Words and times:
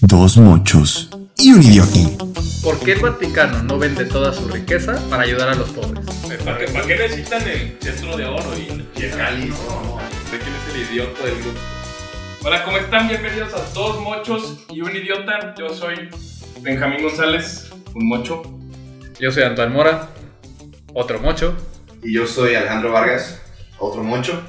dos 0.00 0.36
mochos 0.36 1.10
y 1.36 1.52
un 1.52 1.62
idiota. 1.62 2.24
¿Por 2.62 2.78
qué 2.80 2.92
el 2.92 3.00
Vaticano 3.00 3.62
no 3.62 3.78
vende 3.78 4.04
toda 4.04 4.32
su 4.32 4.48
riqueza 4.48 5.00
para 5.08 5.22
ayudar 5.22 5.48
a 5.50 5.54
los 5.54 5.68
pobres? 5.70 6.04
¿Para 6.44 6.58
qué, 6.58 6.68
para 6.68 6.86
qué 6.86 6.96
necesitan 6.96 7.42
el 7.48 7.76
cetro 7.80 8.16
de 8.16 8.26
oro 8.26 8.50
y, 8.56 8.84
y 9.00 9.04
el 9.04 9.16
cáliz? 9.16 9.54
¿De 10.30 10.38
quién 10.38 10.54
es 10.54 10.74
el 10.74 10.92
idiota 10.92 11.24
del 11.24 11.34
grupo? 11.36 11.58
Hola, 12.44 12.64
¿cómo 12.64 12.76
están? 12.78 13.08
Bienvenidos 13.08 13.52
a 13.54 13.60
Dos 13.74 14.00
Mochos 14.00 14.58
y 14.70 14.80
un 14.80 14.94
Idiota. 14.94 15.54
Yo 15.58 15.74
soy 15.74 16.08
Benjamín 16.60 17.02
González, 17.02 17.70
un 17.94 18.08
mocho. 18.08 18.42
Yo 19.18 19.32
soy 19.32 19.42
Antoine 19.42 19.72
Mora, 19.72 20.08
otro 20.94 21.18
mocho. 21.18 21.56
Y 22.02 22.14
yo 22.14 22.26
soy 22.26 22.54
Alejandro 22.54 22.92
Vargas, 22.92 23.40
otro 23.78 24.04
moncho, 24.04 24.40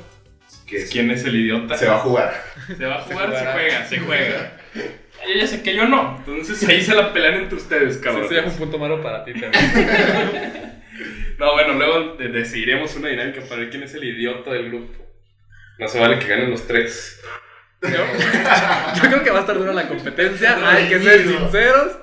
que 0.68 0.86
¿Quién 0.86 1.10
es 1.10 1.24
el 1.26 1.36
idiota? 1.36 1.76
se 1.76 1.88
va 1.88 1.96
a 1.96 2.00
jugar. 2.00 2.44
Se 2.78 2.86
va 2.86 2.98
a 2.98 3.02
jugar, 3.02 3.30
se, 3.32 3.38
jugará. 3.40 3.54
juega, 3.54 3.88
se 3.88 4.00
juega. 4.00 4.54
Yo 5.28 5.36
ya 5.40 5.48
sé 5.48 5.62
que 5.62 5.76
yo 5.76 5.88
no, 5.88 6.18
entonces 6.18 6.68
ahí 6.68 6.82
se 6.82 6.96
la 6.96 7.14
pelean 7.14 7.36
entre 7.36 7.58
ustedes, 7.58 7.98
cabrón. 7.98 8.26
Ese 8.26 8.40
es 8.40 8.46
un 8.46 8.58
punto 8.58 8.78
malo 8.80 9.02
para 9.02 9.24
ti 9.26 9.34
también. 9.34 10.70
No, 11.38 11.54
bueno, 11.54 11.74
luego 11.76 12.18
de- 12.18 12.28
decidiremos 12.28 12.94
una 12.98 13.08
dinámica 13.08 13.40
para 13.48 13.62
ver 13.62 13.70
quién 13.70 13.84
es 13.84 13.94
el 13.94 14.04
idiota 14.04 14.52
del 14.52 14.68
grupo. 14.68 15.02
No 15.78 15.88
se 15.88 15.98
vale 15.98 16.20
que 16.20 16.28
ganen 16.28 16.52
los 16.52 16.68
tres. 16.68 17.22
Yo, 17.82 17.90
yo 18.96 19.02
creo 19.10 19.24
que 19.24 19.30
va 19.30 19.38
a 19.38 19.42
estar 19.42 19.58
dura 19.58 19.72
la 19.72 19.88
competencia, 19.88 20.58
hay 20.70 20.90
que 20.90 21.00
ser 21.00 21.26
sinceros. 21.26 21.98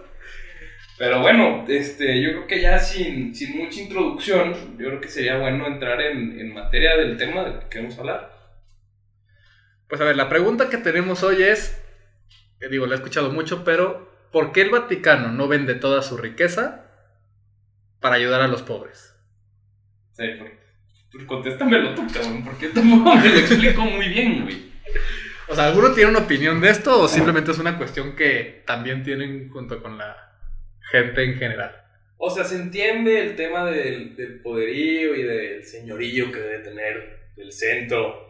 Pero 0.97 1.21
bueno, 1.21 1.67
este, 1.69 2.23
yo 2.23 2.31
creo 2.31 2.47
que 2.47 2.63
ya 2.63 2.79
sin, 2.79 3.35
sin 3.35 3.59
mucha 3.59 3.79
introducción, 3.79 4.79
yo 4.79 4.87
creo 4.87 5.01
que 5.03 5.09
sería 5.09 5.37
bueno 5.37 5.67
entrar 5.67 6.01
en, 6.01 6.41
en 6.41 6.55
materia 6.55 6.97
del 6.97 7.19
tema 7.19 7.45
del 7.45 7.59
que 7.59 7.69
queremos 7.69 7.99
hablar. 7.99 8.33
Pues 9.89 10.01
a 10.01 10.05
ver, 10.05 10.17
la 10.17 10.31
pregunta 10.31 10.71
que 10.71 10.79
tenemos 10.79 11.23
hoy 11.23 11.43
es, 11.43 11.79
digo, 12.71 12.87
la 12.87 12.95
he 12.95 12.97
escuchado 12.97 13.31
mucho, 13.31 13.65
pero 13.65 14.11
¿por 14.33 14.53
qué 14.53 14.63
el 14.63 14.71
Vaticano 14.71 15.31
no 15.33 15.49
vende 15.49 15.75
toda 15.75 16.03
su 16.03 16.17
riqueza 16.17 16.85
para 18.01 18.17
ayudar 18.17 18.41
a 18.43 18.49
los 18.49 18.63
pobres? 18.63 19.15
Sí, 20.13 20.25
porque- 20.39 20.57
pues 21.13 21.25
contéstamelo 21.25 21.95
tú, 21.95 22.07
cabrón, 22.13 22.45
porque 22.45 22.69
tampoco 22.69 23.15
me 23.17 23.29
lo 23.29 23.39
explico 23.39 23.83
muy 23.83 24.09
bien, 24.09 24.43
güey. 24.43 24.67
O 25.49 25.55
sea, 25.55 25.67
¿alguno 25.69 25.93
tiene 25.93 26.11
una 26.11 26.19
opinión 26.21 26.61
de 26.61 26.71
esto 26.71 27.01
o 27.01 27.09
simplemente 27.09 27.53
es 27.53 27.59
una 27.59 27.79
cuestión 27.79 28.17
que 28.17 28.63
también 28.67 29.03
tienen 29.05 29.49
junto 29.51 29.81
con 29.81 29.97
la 29.97 30.17
gente 30.91 31.23
en 31.25 31.37
general? 31.39 31.75
O 32.19 32.29
sea, 32.31 32.45
se 32.45 32.57
entiende 32.57 33.21
el 33.23 33.37
tema 33.37 33.65
del, 33.71 34.17
del 34.17 34.41
poderío 34.41 35.15
y 35.15 35.23
del 35.23 35.65
señorío 35.65 36.33
que 36.33 36.41
debe 36.41 36.59
tener 36.59 37.29
el 37.37 37.53
centro 37.53 38.27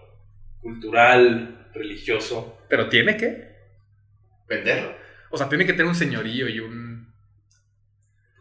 cultural, 0.61 1.69
religioso. 1.73 2.59
¿Pero 2.69 2.89
tiene 2.89 3.17
que? 3.17 3.46
Venderlo. 4.49 4.95
O 5.31 5.37
sea, 5.37 5.49
tiene 5.49 5.67
que 5.67 5.73
tener 5.73 5.87
un 5.87 5.95
señorío 5.95 6.49
y 6.49 6.61
un... 6.61 7.13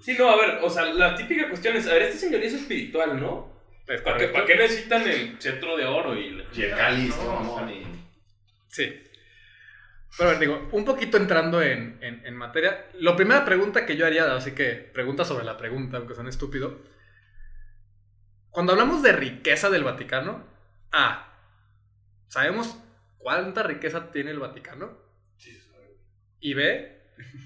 Sí, 0.01 0.15
no, 0.19 0.29
a 0.29 0.37
ver, 0.37 0.59
o 0.61 0.69
sea, 0.69 0.85
la 0.85 1.15
típica 1.15 1.49
cuestión 1.49 1.75
es, 1.75 1.87
a 1.87 1.93
ver, 1.93 2.03
este 2.03 2.19
señorío 2.19 2.47
es 2.47 2.53
espiritual, 2.53 3.19
¿no? 3.19 3.53
¿Es 3.87 4.01
¿Para 4.01 4.17
qué, 4.17 4.25
correcto? 4.29 4.33
para 4.33 4.45
qué 4.45 4.55
necesitan 4.55 5.07
el 5.07 5.37
cetro 5.41 5.75
de 5.77 5.85
oro 5.85 6.15
y, 6.15 6.29
la- 6.31 6.43
Y 6.53 6.61
el 6.61 6.71
cáliz, 6.75 7.15
No, 7.17 7.43
no, 7.43 7.53
o 7.53 7.59
sea, 7.59 7.71
y- 7.71 7.85
Sí. 8.67 9.01
Pero 10.17 10.29
a 10.29 10.31
ver, 10.33 10.39
digo, 10.41 10.69
un 10.71 10.85
poquito 10.85 11.17
entrando 11.17 11.61
en, 11.61 11.97
en- 12.01 12.25
en 12.25 12.35
materia, 12.35 12.85
la 12.99 13.15
primera 13.15 13.43
pregunta 13.45 13.85
que 13.85 13.97
yo 13.97 14.05
haría, 14.05 14.33
así 14.35 14.51
que 14.51 14.73
pregunta 14.93 15.25
sobre 15.25 15.43
la 15.45 15.57
pregunta, 15.57 15.97
aunque 15.97 16.13
suene 16.13 16.29
estúpido. 16.29 16.81
Cuando 18.49 18.71
hablamos 18.71 19.01
de 19.03 19.11
riqueza 19.11 19.69
del 19.69 19.83
Vaticano, 19.83 20.45
A, 20.91 21.33
¿sabemos 22.27 22.77
cuánta 23.17 23.63
riqueza 23.63 24.11
tiene 24.11 24.31
el 24.31 24.39
Vaticano? 24.39 24.97
Y 26.45 26.53
B, 26.53 26.91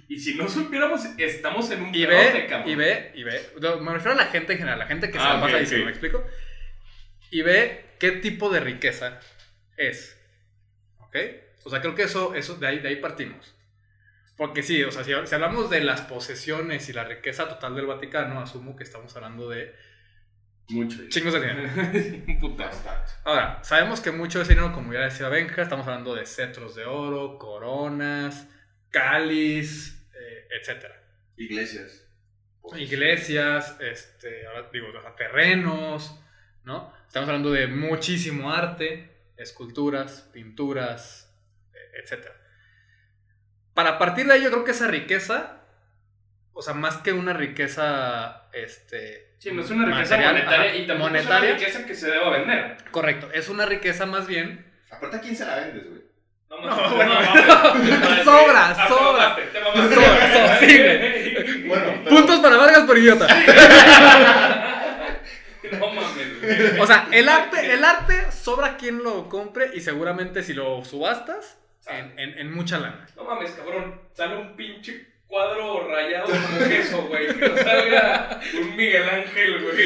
Y 0.09 0.19
si 0.19 0.35
no 0.35 0.49
supiéramos, 0.49 1.05
estamos 1.17 1.69
en 1.71 1.83
un 1.83 1.95
y 1.95 2.05
pedote, 2.05 2.41
B, 2.41 2.47
cabrón. 2.47 2.69
y 2.69 2.75
B, 2.75 3.11
y 3.15 3.23
B. 3.23 3.41
No, 3.61 3.79
me 3.79 3.93
refiero 3.93 4.11
a 4.19 4.23
la 4.23 4.29
gente 4.29 4.53
en 4.53 4.59
general, 4.59 4.79
la 4.79 4.87
gente 4.87 5.07
que 5.09 5.17
se 5.17 5.23
Ah, 5.23 5.35
la 5.35 5.41
pasa 5.41 5.55
ok, 5.55 5.59
diciendo, 5.61 5.83
ok. 5.83 5.85
¿me 5.85 5.91
explico? 5.91 6.25
Y 7.31 7.41
B, 7.43 7.85
qué 7.99 8.11
tipo 8.13 8.49
de 8.49 8.59
riqueza 8.59 9.19
es. 9.77 10.17
¿Ok? 10.99 11.15
O 11.63 11.69
sea, 11.69 11.79
creo 11.81 11.95
que 11.95 12.03
eso, 12.03 12.35
eso 12.35 12.55
de, 12.55 12.67
ahí, 12.67 12.79
de 12.79 12.89
ahí 12.89 12.95
partimos. 12.97 13.55
Porque 14.35 14.63
sí, 14.63 14.83
o 14.83 14.91
sea, 14.91 15.03
si, 15.03 15.11
si 15.25 15.35
hablamos 15.35 15.69
de 15.69 15.81
las 15.81 16.01
posesiones 16.01 16.89
y 16.89 16.93
la 16.93 17.03
riqueza 17.05 17.47
total 17.47 17.75
del 17.75 17.85
Vaticano, 17.85 18.41
asumo 18.41 18.75
que 18.75 18.83
estamos 18.83 19.15
hablando 19.15 19.47
de 19.49 19.73
Mucho. 20.69 21.07
chingos 21.09 21.33
de 21.33 21.39
dinero. 21.41 21.69
Ahora, 23.25 23.59
sabemos 23.63 24.01
que 24.01 24.11
mucho 24.11 24.39
de 24.39 24.43
ese 24.43 24.53
dinero, 24.55 24.73
como 24.73 24.91
ya 24.93 25.01
decía 25.01 25.29
Benja, 25.29 25.61
estamos 25.61 25.87
hablando 25.87 26.15
de 26.15 26.25
cetros 26.25 26.75
de 26.75 26.85
oro, 26.85 27.37
coronas, 27.37 28.47
cáliz, 28.91 30.07
eh, 30.13 30.47
etcétera. 30.59 31.01
Iglesias. 31.37 32.05
iglesias, 32.77 33.77
este, 33.79 34.45
ahora 34.47 34.69
digo, 34.71 34.89
o 34.89 35.01
sea, 35.01 35.15
terrenos, 35.15 36.19
¿no? 36.63 36.93
Estamos 37.07 37.29
hablando 37.29 37.51
de 37.51 37.67
muchísimo 37.67 38.51
arte, 38.51 39.09
esculturas, 39.37 40.29
pinturas, 40.33 41.33
eh, 41.73 42.01
etcétera. 42.03 42.35
Para 43.73 43.97
partir 43.97 44.27
de 44.27 44.33
ahí, 44.33 44.43
yo 44.43 44.51
creo 44.51 44.65
que 44.65 44.71
esa 44.71 44.87
riqueza, 44.87 45.63
o 46.53 46.61
sea, 46.61 46.73
más 46.73 46.97
que 46.97 47.13
una 47.13 47.33
riqueza, 47.33 48.49
este, 48.53 49.29
Sí, 49.39 49.51
no 49.51 49.61
es 49.61 49.69
una 49.71 49.85
riqueza 49.85 50.17
material, 50.17 50.33
monetaria 50.33 50.69
ajá, 50.71 50.75
y 50.75 50.87
tampoco 50.87 51.09
monetaria, 51.09 51.49
es 51.51 51.55
una 51.55 51.59
riqueza 51.65 51.85
que 51.87 51.95
se 51.95 52.11
deba 52.11 52.29
vender. 52.29 52.77
correcto, 52.91 53.31
es 53.33 53.47
una 53.47 53.65
riqueza 53.65 54.05
más 54.05 54.27
bien 54.27 54.65
Aparte, 54.91 55.17
¿a 55.17 55.21
quién 55.21 55.35
se 55.35 55.45
la 55.45 55.55
vendes, 55.55 55.87
güey? 55.87 55.98
No, 56.49 56.57
bueno. 56.95 57.13
Sobra, 58.23 58.87
sobra. 58.87 59.35
Sobra, 59.89 60.59
Bueno, 61.67 62.03
puntos 62.09 62.39
para 62.39 62.57
Vargas 62.57 62.83
por 62.85 62.97
idiota. 62.97 63.27
No 65.71 65.87
mames, 65.93 66.41
güey. 66.41 66.79
O 66.79 66.87
sea, 66.87 67.07
el 67.11 67.29
arte, 67.29 67.73
el 67.73 67.83
arte 67.83 68.31
sobra 68.31 68.75
quien 68.77 69.03
lo 69.03 69.29
compre 69.29 69.69
y 69.75 69.81
seguramente 69.81 70.41
si 70.41 70.53
lo 70.53 70.83
subastas, 70.83 71.59
en, 71.85 72.17
en- 72.17 72.39
en 72.39 72.51
mucha 72.53 72.79
lana. 72.79 73.05
No 73.15 73.23
mames, 73.25 73.51
cabrón. 73.51 74.01
Sale 74.13 74.37
un 74.37 74.55
pinche 74.55 75.05
cuadro 75.27 75.68
rayado 76.09 76.27
como 76.27 76.67
queso, 76.69 77.01
güey. 77.07 77.27
Que 77.27 77.49
no 77.49 77.57
salga 77.57 78.39
un 78.61 78.75
Miguel 78.75 79.09
Ángel, 79.09 79.63
güey. 79.63 79.77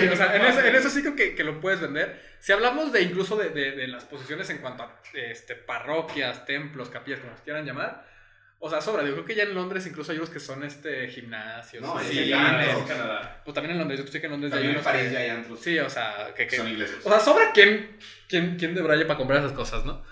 Sí, 0.00 0.08
o 0.08 0.16
sea, 0.16 0.36
en 0.36 0.42
eso, 0.44 0.60
en 0.60 0.74
eso 0.74 0.90
sí 0.90 1.00
creo 1.02 1.16
que, 1.16 1.34
que 1.34 1.44
lo 1.44 1.60
puedes 1.60 1.80
vender. 1.80 2.20
Si 2.38 2.52
hablamos 2.52 2.92
de 2.92 3.02
incluso 3.02 3.36
de, 3.36 3.50
de- 3.50 3.72
de 3.72 3.86
las 3.88 4.04
posiciones 4.04 4.48
en 4.50 4.58
cuanto 4.58 4.82
a 4.82 5.00
este, 5.14 5.54
parroquias, 5.54 6.46
templos, 6.46 6.88
capillas, 6.88 7.20
como 7.20 7.36
se 7.36 7.42
quieran 7.42 7.66
llamar, 7.66 8.08
o 8.58 8.68
sea, 8.68 8.80
sobra. 8.80 9.02
Yo 9.04 9.12
creo 9.12 9.24
que 9.24 9.34
ya 9.34 9.42
en 9.44 9.54
Londres 9.54 9.86
incluso 9.86 10.12
hay 10.12 10.18
unos 10.18 10.30
que 10.30 10.40
son 10.40 10.62
este, 10.64 11.08
gimnasios. 11.08 11.82
No, 11.82 11.98
sí, 12.00 12.12
Sí, 12.24 12.32
en 12.32 12.84
Canadá. 12.86 13.40
Pues 13.44 13.54
también 13.54 13.72
en 13.72 13.78
Londres, 13.78 14.00
yo 14.00 14.06
sé 14.06 14.20
que 14.20 14.26
en 14.26 14.32
Londres 14.32 14.52
ya 14.52 14.58
hay 14.58 14.64
También 14.64 14.78
en 14.78 14.80
unos 14.80 14.92
París 14.92 15.08
que- 15.08 15.12
ya 15.14 15.18
hay 15.20 15.30
antros. 15.30 15.60
Sí, 15.60 15.78
o 15.78 15.88
sea, 15.90 16.32
que... 16.36 16.46
que- 16.46 16.56
Son 16.56 16.68
iglesias. 16.68 17.00
o 17.04 17.08
sea, 17.10 17.20
sobra 17.20 17.52
quién, 17.52 17.96
quién, 18.28 18.56
quién 18.58 18.74
de 18.74 18.82
braille 18.82 19.06
para 19.06 19.18
comprar 19.18 19.38
esas 19.40 19.52
cosas, 19.52 19.84
¿no? 19.84 20.04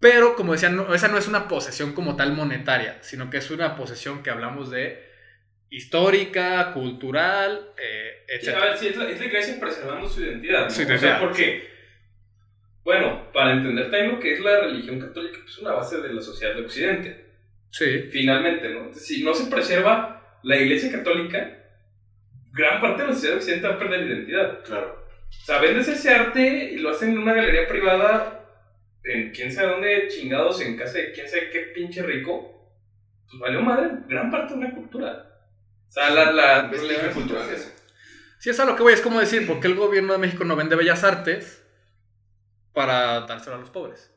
Pero, 0.00 0.36
como 0.36 0.52
decía, 0.52 0.68
no- 0.68 0.94
esa 0.94 1.08
no 1.08 1.16
es 1.18 1.26
una 1.28 1.48
posesión 1.48 1.92
como 1.94 2.16
tal 2.16 2.32
monetaria, 2.32 2.98
sino 3.02 3.30
que 3.30 3.38
es 3.38 3.50
una 3.50 3.76
posesión 3.76 4.22
que 4.22 4.30
hablamos 4.30 4.70
de 4.70 5.04
histórica, 5.70 6.72
cultural, 6.72 7.70
eh, 7.78 8.24
Sí, 8.40 8.48
a 8.48 8.52
etc. 8.52 8.60
ver, 8.62 8.76
sí, 8.78 8.86
es 8.88 8.96
la, 8.96 9.08
es 9.10 9.18
la 9.20 9.26
iglesia 9.26 9.58
preservando 9.60 10.08
su 10.08 10.22
identidad. 10.22 10.64
¿no? 10.64 10.70
Su 10.70 10.80
O 10.82 10.84
identidad. 10.84 11.18
sea, 11.18 11.20
porque, 11.20 11.68
bueno, 12.84 13.32
para 13.32 13.52
entender 13.52 13.90
también 13.90 14.12
lo 14.12 14.20
que 14.20 14.34
es 14.34 14.40
la 14.40 14.60
religión 14.60 15.00
católica, 15.00 15.38
pues 15.42 15.52
es 15.52 15.58
una 15.58 15.72
base 15.72 16.00
de 16.00 16.12
la 16.12 16.20
sociedad 16.22 16.54
de 16.54 16.60
Occidente. 16.62 17.26
Sí, 17.70 18.08
Finalmente, 18.12 18.68
¿no? 18.68 18.78
Entonces, 18.80 19.06
si 19.06 19.24
no 19.24 19.34
se 19.34 19.50
preserva 19.50 20.38
la 20.44 20.56
iglesia 20.56 20.92
católica, 20.92 21.58
gran 22.52 22.80
parte 22.80 23.02
de 23.02 23.08
la 23.08 23.14
sociedad 23.14 23.34
de 23.34 23.38
Occidente 23.40 23.68
va 23.68 23.74
a 23.74 23.78
perder 23.78 24.06
identidad. 24.06 24.62
Claro. 24.64 25.04
O 25.28 25.44
sea, 25.44 25.58
vendes 25.58 25.88
ese 25.88 26.10
arte 26.14 26.70
y 26.72 26.76
lo 26.78 26.90
hacen 26.90 27.10
en 27.10 27.18
una 27.18 27.34
galería 27.34 27.66
privada 27.66 28.35
en 29.06 29.30
quién 29.32 29.52
sabe 29.52 29.68
dónde 29.68 30.08
chingados, 30.08 30.60
en 30.60 30.76
casa 30.76 30.98
de 30.98 31.12
quién 31.12 31.28
sabe 31.28 31.50
qué 31.50 31.60
pinche 31.74 32.02
rico. 32.02 32.52
Pues 33.28 33.40
valió 33.40 33.60
madre 33.62 33.90
gran 34.08 34.30
parte 34.30 34.52
de 34.54 34.58
una 34.60 34.74
cultura. 34.74 35.30
O 35.88 35.92
sea, 35.92 36.10
la... 36.10 36.32
la 36.32 36.70
cultural 37.14 37.48
de 37.48 37.54
eso. 37.56 37.72
sí 38.38 38.50
es 38.50 38.60
a 38.60 38.64
lo 38.64 38.76
que 38.76 38.82
voy, 38.82 38.92
es 38.92 39.00
como 39.00 39.18
decir, 39.20 39.46
¿por 39.46 39.60
qué 39.60 39.68
el 39.68 39.74
gobierno 39.76 40.12
de 40.12 40.18
México 40.18 40.44
no 40.44 40.56
vende 40.56 40.76
bellas 40.76 41.02
artes 41.04 41.64
para 42.72 43.20
dárselo 43.22 43.56
a 43.56 43.60
los 43.60 43.70
pobres? 43.70 44.12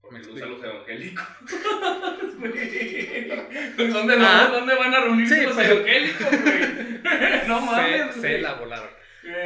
Porque 0.00 0.18
¿Me 0.18 0.24
los 0.24 0.28
explico? 0.36 0.46
a 0.46 0.50
los 0.50 0.64
evangélicos. 0.74 1.24
¿Dónde, 3.94 4.16
no- 4.16 4.26
Ah. 4.26 4.48
¿Dónde 4.52 4.74
van 4.74 4.94
a 4.94 5.00
reunirse 5.00 5.34
Sí, 5.36 5.42
los 5.46 5.54
pues- 5.54 5.68
evangélicos, 5.70 6.26
güey? 6.42 6.64
No 7.48 7.60
mames. 7.60 8.14
Se, 8.14 8.20
se 8.20 8.38
la 8.38 8.54
volaron. 8.54 8.88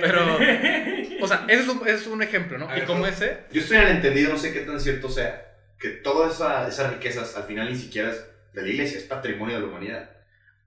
Pero, 0.00 0.38
o 1.22 1.28
sea, 1.28 1.44
ese 1.48 1.62
es 1.62 1.68
un, 1.68 1.80
ese 1.86 1.94
es 1.96 2.06
un 2.06 2.22
ejemplo, 2.22 2.58
¿no? 2.58 2.68
A 2.68 2.72
Y 2.76 2.80
ver, 2.80 2.84
como 2.86 3.06
ese, 3.06 3.44
Yo 3.52 3.60
estoy 3.60 3.76
en 3.78 3.82
el 3.84 3.88
entendido, 3.96 4.30
no 4.32 4.38
sé 4.38 4.52
qué 4.52 4.60
tan 4.60 4.80
cierto 4.80 5.08
sea, 5.08 5.54
que 5.78 5.88
todas 5.90 6.34
esa- 6.34 6.66
esas 6.68 6.92
riquezas 6.92 7.36
al 7.36 7.44
final 7.44 7.68
ni 7.68 7.76
siquiera 7.76 8.10
es 8.10 8.24
de 8.52 8.62
la 8.62 8.68
iglesia, 8.68 8.98
es 8.98 9.04
patrimonio 9.04 9.56
de 9.56 9.62
la 9.62 9.68
humanidad. 9.68 10.10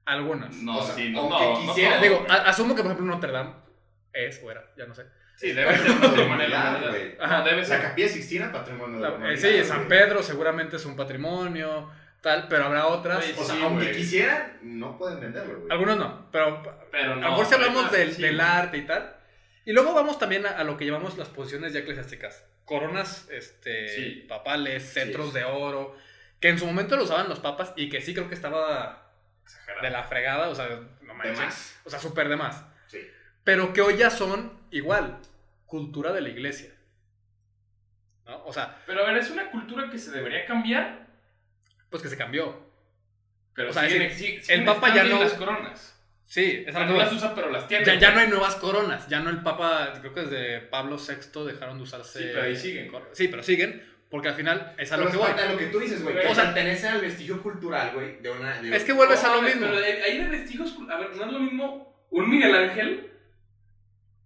algunas. 0.05 0.53
No, 0.55 0.79
O 0.79 0.85
sea, 0.85 0.95
sí, 0.95 1.09
no, 1.09 1.21
aunque 1.21 1.65
no, 1.65 1.73
quisiera- 1.73 1.97
no, 1.97 2.01
Digo, 2.01 2.25
a- 2.29 2.35
asumo 2.49 2.75
que, 2.75 2.81
por 2.81 2.91
ejemplo, 2.91 3.05
Notre 3.13 3.31
Dame 3.31 3.53
es 4.13 4.41
o 4.43 4.49
era, 4.51 4.63
ya 4.77 4.85
no 4.85 4.93
sé. 4.95 5.05
Sí, 5.37 5.53
debe 5.53 5.75
ser 5.77 5.91
Patrimonio 5.99 6.43
de 6.43 6.49
la 6.49 6.57
patrimonio 6.63 6.79
de 6.79 6.85
la 6.85 6.89
humanidad. 6.89 7.17
Ajá. 7.19 7.43
Debe 7.43 7.57
La 7.61 7.65
ser. 7.65 7.81
capilla 7.81 8.07
Sixtina, 8.09 8.51
patrimonio 8.51 8.95
de 8.97 9.01
la 9.01 9.09
La- 9.09 9.13
eh, 9.15 9.17
humanidad. 9.17 9.49
sí. 9.49 9.63
San 9.63 9.87
Pedro 9.87 10.21
seguramente 10.23 10.75
es 10.75 10.85
un 10.85 10.95
patrimonio. 10.95 11.89
Tal, 12.21 12.47
pero 12.47 12.65
habrá 12.65 12.87
otras. 12.87 13.23
O 13.37 13.43
sea, 13.43 13.55
Sí, 13.55 13.61
aunque 13.63 13.91
quisieran, 13.91 14.59
no 14.61 14.97
pueden 14.97 15.19
venderlo, 15.19 15.59
güey. 15.59 15.71
Algunos 15.71 15.97
no, 15.97 16.29
pero 16.31 16.61
Pero 16.91 17.13
a 17.13 17.15
no. 17.15 17.21
lo 17.21 17.29
mejor 17.31 17.45
si 17.45 17.53
hablamos 17.55 17.91
del, 17.91 18.13
sí, 18.13 18.21
del 18.21 18.39
arte 18.39 18.77
y 18.77 18.85
tal. 18.85 19.15
Y 19.65 19.73
luego 19.73 19.93
vamos 19.93 20.17
también 20.17 20.45
a, 20.45 20.49
a 20.51 20.63
lo 20.63 20.77
que 20.77 20.85
llamamos 20.85 21.17
las 21.17 21.29
posiciones 21.29 21.73
ya 21.73 21.79
eclesiásticas. 21.81 22.45
Coronas 22.65 23.27
este, 23.31 23.87
Sí. 23.89 24.25
papales, 24.27 24.93
cetros 24.93 25.29
Sí. 25.29 25.39
de 25.39 25.43
oro, 25.45 25.95
que 26.39 26.49
en 26.49 26.57
su 26.59 26.65
momento 26.65 26.95
lo 26.95 27.03
usaban 27.03 27.29
los 27.29 27.39
papas 27.39 27.73
y 27.75 27.89
que 27.89 28.01
sí 28.01 28.13
creo 28.13 28.27
que 28.29 28.35
estaba 28.35 29.11
Exagerado. 29.43 29.81
de 29.83 29.89
la 29.91 30.03
fregada, 30.03 30.49
o 30.49 30.55
sea, 30.55 30.67
no 31.01 31.13
De 31.23 31.31
más. 31.33 31.79
O 31.85 31.89
sea, 31.89 31.99
súper 31.99 32.29
de 32.29 32.37
más. 32.37 32.63
Sí. 32.87 32.99
Pero 33.43 33.73
que 33.73 33.81
hoy 33.81 33.97
ya 33.97 34.09
son 34.09 34.59
igual, 34.71 35.19
cultura 35.65 36.11
de 36.13 36.21
la 36.21 36.29
iglesia. 36.29 36.71
¿No? 38.25 38.43
O 38.45 38.53
sea, 38.53 38.77
Pero 38.85 39.03
a 39.03 39.07
ver, 39.07 39.17
es 39.17 39.29
una 39.29 39.49
cultura 39.51 39.89
que 39.89 39.97
se 39.97 40.11
debería 40.11 40.45
cambiar, 40.45 41.00
pues 41.91 42.01
que 42.01 42.09
se 42.09 42.17
cambió. 42.17 42.71
pero 43.53 43.69
O 43.69 43.73
sea, 43.73 43.87
siguen, 43.87 44.09
sí, 44.11 44.39
sí- 44.41 44.53
el 44.53 44.63
Papa 44.65 44.95
ya 44.95 45.03
no- 45.03 45.19
las 45.21 45.33
coronas. 45.33 45.89
Sí, 46.25 46.63
es 46.65 46.73
algo 46.73 46.93
no 46.93 46.97
las 46.99 47.11
usa, 47.11 47.35
pero 47.35 47.49
las 47.51 47.67
tiene. 47.67 47.85
ya, 47.85 47.95
ya 47.95 48.11
no 48.11 48.21
hay 48.21 48.29
nuevas 48.29 48.55
coronas, 48.55 49.07
ya 49.09 49.19
no 49.19 49.29
el 49.29 49.41
Papa, 49.43 49.91
creo 49.99 50.13
que 50.13 50.21
desde 50.21 50.61
Pablo 50.61 50.97
VI 50.97 51.45
dejaron 51.45 51.75
de 51.77 51.83
usarse. 51.83 52.19
Sí, 52.19 52.25
pero 52.31 52.43
ahí 52.43 52.55
siguen. 52.55 52.89
Sí, 53.11 53.27
pero 53.27 53.43
siguen, 53.43 53.83
porque 54.09 54.29
al 54.29 54.35
final 54.35 54.73
es 54.77 54.89
a 54.93 54.95
Pero 54.95 55.03
lo 55.03 55.09
es 55.09 55.15
que 55.27 55.33
voy. 55.43 55.51
lo 55.51 55.57
que 55.57 55.65
tú 55.67 55.79
dices, 55.79 56.01
güey. 56.01 56.17
O 56.25 56.33
sea- 56.33 56.45
pertenece 56.45 56.87
al 56.87 57.01
vestigio 57.01 57.43
cultural, 57.43 57.91
güey, 57.93 58.21
de 58.21 58.29
una... 58.29 58.61
de- 58.61 58.73
Es 58.73 58.85
que 58.85 58.93
vuelves 58.93 59.21
a 59.25 59.27
lo 59.35 59.41
No, 59.41 59.47
mismo. 59.49 59.67
Pero 59.69 59.77
ahí 60.05 60.17
de 60.19 60.27
vestigios, 60.29 60.73
a 60.89 60.97
ver, 60.97 61.09
no 61.17 61.25
es 61.25 61.31
lo 61.33 61.39
mismo 61.39 62.05
un 62.09 62.29
Miguel 62.29 62.55
Ángel, 62.55 63.11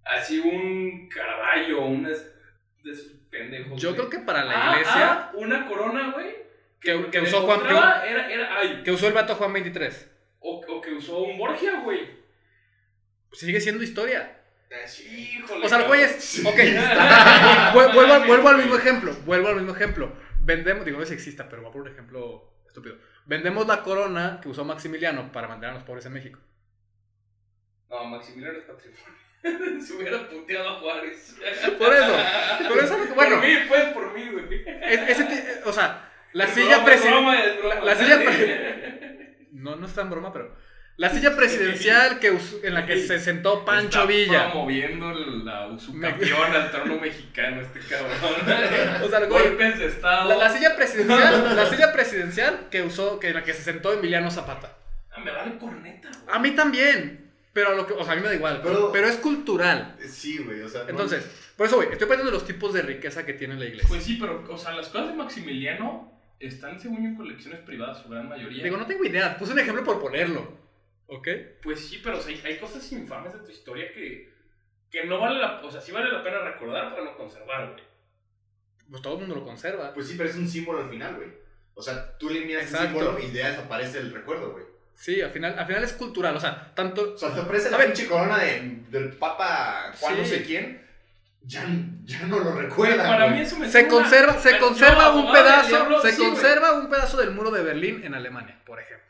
así 0.04 0.40
un 0.40 1.10
Caravaggio, 1.10 1.82
un 1.86 2.04
de 2.04 2.12
esos 2.14 3.12
pendejos. 3.32 3.82
Yo 3.82 3.90
güey. 3.96 4.00
creo 4.08 4.10
que 4.12 4.20
para 4.26 4.44
la 4.46 4.54
Ah, 4.54 4.74
iglesia, 4.74 5.12
ah, 5.12 5.32
una 5.34 5.68
corona, 5.68 6.12
güey. 6.12 6.35
Que, 7.12 7.22
usó 7.22 7.42
Juan 7.42 7.60
mostraba 7.60 8.06
Era, 8.08 8.32
era, 8.32 8.58
ay, 8.60 8.82
que 8.84 8.92
usó 8.92 9.08
el 9.08 9.14
vato 9.14 9.36
Juan 9.36 9.52
23, 9.54 10.12
o, 10.40 10.62
o 10.68 10.82
que 10.82 10.92
usó 10.94 11.20
un 11.24 11.38
Borgia, 11.38 11.82
güey. 11.82 12.10
sigue 13.34 13.60
siendo 13.60 13.84
historia. 13.84 14.42
Híjole. 15.10 15.66
O 15.66 15.70
sea, 15.70 15.78
lo 15.80 15.86
que 15.86 15.90
voy 15.90 16.00
cabrón. 16.00 16.18
es, 16.18 16.46
ok, 16.46 16.56
Vu- 17.74 17.94
vuelvo, 17.94 18.26
vuelvo 18.28 18.50
al 18.50 18.58
mismo 18.58 18.76
ejemplo, 18.76 19.14
vuelvo 19.26 19.48
al 19.50 19.56
mismo 19.56 19.74
ejemplo. 19.74 20.12
Vendemos, 20.42 20.86
digo, 20.86 21.00
no 21.00 21.06
sé 21.06 21.10
si 21.10 21.16
exista, 21.16 21.48
pero 21.50 21.62
voy 21.62 21.70
a 21.70 21.74
poner 21.74 21.88
un 21.88 21.94
ejemplo 21.94 22.54
estúpido. 22.68 22.98
Vendemos 23.26 23.66
la 23.68 23.82
corona 23.84 24.40
que 24.42 24.50
usó 24.50 24.66
Maximiliano 24.66 25.32
para 25.32 25.48
mantener 25.48 25.72
a 25.72 25.76
los 25.76 25.84
pobres 25.84 26.06
en 26.06 26.14
México. 26.14 26.40
No, 27.90 28.04
Maximiliano 28.06 28.58
es 28.60 28.66
patrimonio. 28.66 29.82
Se 29.86 29.94
hubiera 29.94 30.28
puteado 30.28 30.70
a 30.70 30.80
Juárez. 30.80 31.36
Por 31.78 31.94
eso, 31.94 32.14
por 32.68 32.78
eso, 32.84 32.98
bueno, 33.16 33.36
Por 33.38 33.46
mí, 33.48 33.54
pues, 33.70 33.86
por 33.94 34.14
mí, 34.14 34.30
güey. 34.30 34.64
es- 34.68 35.10
ese 35.20 35.62
o 35.66 35.72
sea, 35.72 36.12
la 36.36 36.48
silla 36.48 36.84
presidencial... 36.86 37.86
la 37.86 37.96
silla 37.96 38.18
pre- 38.18 39.48
No, 39.54 39.76
no 39.76 39.86
es 39.88 39.94
tan 39.94 40.10
broma, 40.10 40.32
pero... 40.34 40.56
La 40.98 41.10
silla 41.10 41.36
presidencial 41.36 42.20
que 42.20 42.32
usó- 42.32 42.60
en 42.64 42.74
la 42.74 42.86
que 42.86 42.98
se 43.00 43.20
sentó 43.20 43.66
Pancho 43.66 44.00
Está 44.00 44.06
Villa. 44.06 44.52
promoviendo 44.52 45.12
la 45.14 45.78
subcampeón 45.78 46.54
al 46.54 46.72
trono 46.72 46.98
mexicano, 47.00 47.60
este 47.62 47.80
cabrón. 47.82 48.12
O 49.04 49.10
sea, 49.10 49.26
Golpes 49.26 49.78
de 49.80 49.88
estado. 49.88 50.30
La, 50.30 50.36
la 50.38 50.50
silla 50.50 50.74
presidencial, 50.78 51.54
la 51.56 51.66
silla 51.70 51.92
presidencial 51.92 52.68
que 52.72 52.82
usó, 52.84 53.20
que 53.20 53.28
en 53.28 53.34
la 53.34 53.44
que 53.44 53.54
se 53.54 53.62
sentó 53.64 53.92
Emiliano 53.92 54.32
Zapata. 54.32 54.78
Ah, 55.12 55.20
me 55.20 55.32
vale 55.32 55.58
corneta, 55.58 56.10
güey. 56.24 56.36
A 56.36 56.40
mí 56.40 56.52
también, 56.52 57.30
pero 57.52 57.72
a 57.72 57.76
lo 57.76 57.86
que, 57.88 57.92
o 57.94 58.04
sea, 58.06 58.14
a 58.14 58.16
mí 58.16 58.22
me 58.22 58.30
da 58.30 58.36
igual, 58.36 58.62
pero, 58.64 58.90
Pero- 58.94 59.08
es 59.08 59.18
cultural. 59.18 59.98
Sí, 60.08 60.38
güey, 60.38 60.62
o 60.62 60.70
sea... 60.70 60.84
no- 60.84 60.90
Entonces, 60.92 61.26
por 61.58 61.68
eso, 61.68 61.76
güey, 61.76 61.90
estoy 61.92 62.08
pensando 62.08 62.30
en 62.32 62.36
los 62.36 62.46
tipos 62.48 62.74
de 62.74 62.82
riqueza 62.84 63.26
que 63.26 63.34
tiene 63.34 63.56
la 63.56 63.66
iglesia. 63.66 63.88
Pues 63.90 64.02
sí, 64.04 64.18
pero, 64.20 64.46
o 64.50 64.58
sea, 64.58 64.72
las 64.72 64.88
cosas 64.88 65.10
de 65.10 65.14
Maximiliano 65.16 66.15
están, 66.40 66.80
según 66.80 66.98
yo, 67.04 67.10
en 67.10 67.16
colecciones 67.16 67.62
privadas, 67.62 68.02
su 68.02 68.10
gran 68.10 68.28
mayoría. 68.30 68.64
Digo, 68.64 68.78
no 68.78 68.86
tengo 68.86 69.06
idea, 69.06 69.38
puse 69.38 69.54
un 69.54 69.60
ejemplo 69.60 69.84
por 69.84 70.00
ponerlo. 70.00 70.58
¿Ok? 71.08 71.28
Pues 71.62 71.88
sí, 71.88 72.02
pero 72.04 72.18
o 72.18 72.22
sea, 72.22 72.34
hay, 72.34 72.42
hay 72.46 72.58
cosas 72.58 72.92
infames 72.92 73.34
de 73.34 73.40
tu 73.40 73.52
historia 73.52 73.92
que, 73.94 74.34
que 74.90 75.06
no 75.06 75.20
vale 75.20 75.40
la... 75.40 75.62
O 75.64 75.72
sea, 75.72 75.82
sí 75.82 75.92
vale 75.92 76.12
la 76.12 76.24
pena 76.24 76.40
recordar 76.40 76.92
para 76.92 77.06
no 77.06 77.16
conservar, 77.18 77.72
güey. 77.72 77.84
Pues 78.90 79.02
todo 79.02 79.14
el 79.14 79.20
mundo 79.22 79.36
lo 79.36 79.44
conserva. 79.46 79.94
Pues 79.94 80.08
sí, 80.08 80.16
pero 80.18 80.30
es 80.30 80.36
un 80.36 80.48
símbolo 80.48 80.84
al 80.84 80.90
final, 80.90 81.16
güey. 81.16 81.30
O 81.74 81.82
sea, 81.82 82.18
tú 82.18 82.30
eliminas 82.30 82.64
ese 82.64 82.76
Exacto. 82.76 83.00
símbolo 83.00 83.20
y 83.20 83.32
ya 83.32 83.50
desaparece 83.50 84.00
el 84.00 84.14
recuerdo, 84.14 84.52
güey. 84.52 84.66
Sí, 84.94 85.22
al 85.22 85.32
final, 85.32 85.60
al 85.60 85.66
final 85.68 85.84
es 85.84 85.94
cultural, 85.94 86.36
o 86.38 86.40
sea, 86.40 86.74
tanto... 86.74 87.14
O 87.16 87.18
sea, 87.18 87.34
te 87.34 87.42
aparece 87.42 87.70
la 87.70 87.78
pinche 87.80 88.08
corona 88.08 88.38
de, 88.40 88.84
del 88.90 89.12
Papa 89.18 89.92
Juan 90.00 90.16
Sí. 90.16 90.22
no 90.22 90.26
sé 90.26 90.44
quién, 90.44 90.85
ya, 91.46 91.66
ya 92.04 92.24
no 92.28 92.40
lo 92.40 92.54
recuerda, 92.54 93.04
Para 93.04 93.26
güey. 93.26 93.38
mí 93.38 93.42
eso 93.46 93.58
me 93.58 93.70
Se 93.70 93.88
conserva, 93.88 94.38
se 94.40 94.52
Yo, 94.54 94.60
conserva 94.60 95.14
un 95.16 95.32
pedazo, 95.32 95.68
diablo, 95.70 96.02
se 96.02 96.12
sí, 96.12 96.18
güey. 96.18 96.30
conserva 96.32 96.74
un 96.74 96.90
pedazo 96.90 97.18
del 97.18 97.32
muro 97.32 97.52
de 97.52 97.64
Berlín 97.64 98.04
en 98.04 98.14
Alemania, 98.16 98.60
por 98.66 98.80
ejemplo. 98.80 99.06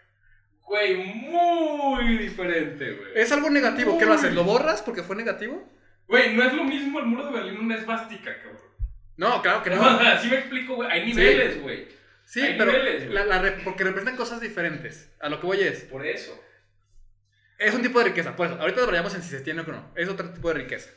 Güey, 0.61 0.95
muy 0.97 2.17
diferente, 2.17 2.93
güey. 2.93 3.11
¿Es 3.15 3.31
algo 3.31 3.49
negativo? 3.49 3.97
¿Qué 3.97 4.05
lo 4.05 4.13
haces? 4.13 4.33
¿Lo 4.33 4.43
borras 4.43 4.81
porque 4.81 5.03
fue 5.03 5.15
negativo? 5.15 5.63
Güey, 6.07 6.35
no 6.35 6.43
es 6.43 6.53
lo 6.53 6.63
mismo 6.63 6.99
el 6.99 7.05
muro 7.05 7.25
de 7.27 7.31
Berlín 7.31 7.59
una 7.59 7.75
esvástica, 7.75 8.35
cabrón. 8.41 8.61
No, 9.17 9.41
claro 9.41 9.63
que 9.63 9.69
no. 9.69 9.83
Así 9.85 10.27
me 10.27 10.37
explico, 10.37 10.75
güey. 10.75 10.89
Hay 10.91 11.05
niveles, 11.05 11.61
güey. 11.61 11.87
Sí, 12.25 12.41
Hay 12.41 12.57
pero 12.57 12.71
niveles, 12.71 13.03
güey. 13.03 13.13
la- 13.13 13.25
la 13.25 13.39
re- 13.39 13.61
porque 13.63 13.83
representan 13.83 14.17
cosas 14.17 14.41
diferentes. 14.41 15.11
A 15.21 15.29
lo 15.29 15.39
que 15.39 15.45
voy 15.45 15.61
es, 15.61 15.81
Por 15.83 16.05
eso. 16.05 16.37
es 17.59 17.73
un 17.73 17.81
tipo 17.83 17.99
de 17.99 18.05
riqueza. 18.05 18.35
Por 18.35 18.47
eso, 18.47 18.59
ahorita 18.59 18.81
deberíamos 18.81 19.13
en 19.15 19.21
si 19.21 19.29
se 19.29 19.41
tiene 19.41 19.61
o 19.61 19.67
no. 19.67 19.91
Es 19.95 20.09
otro 20.09 20.29
tipo 20.31 20.47
de 20.49 20.55
riqueza. 20.55 20.89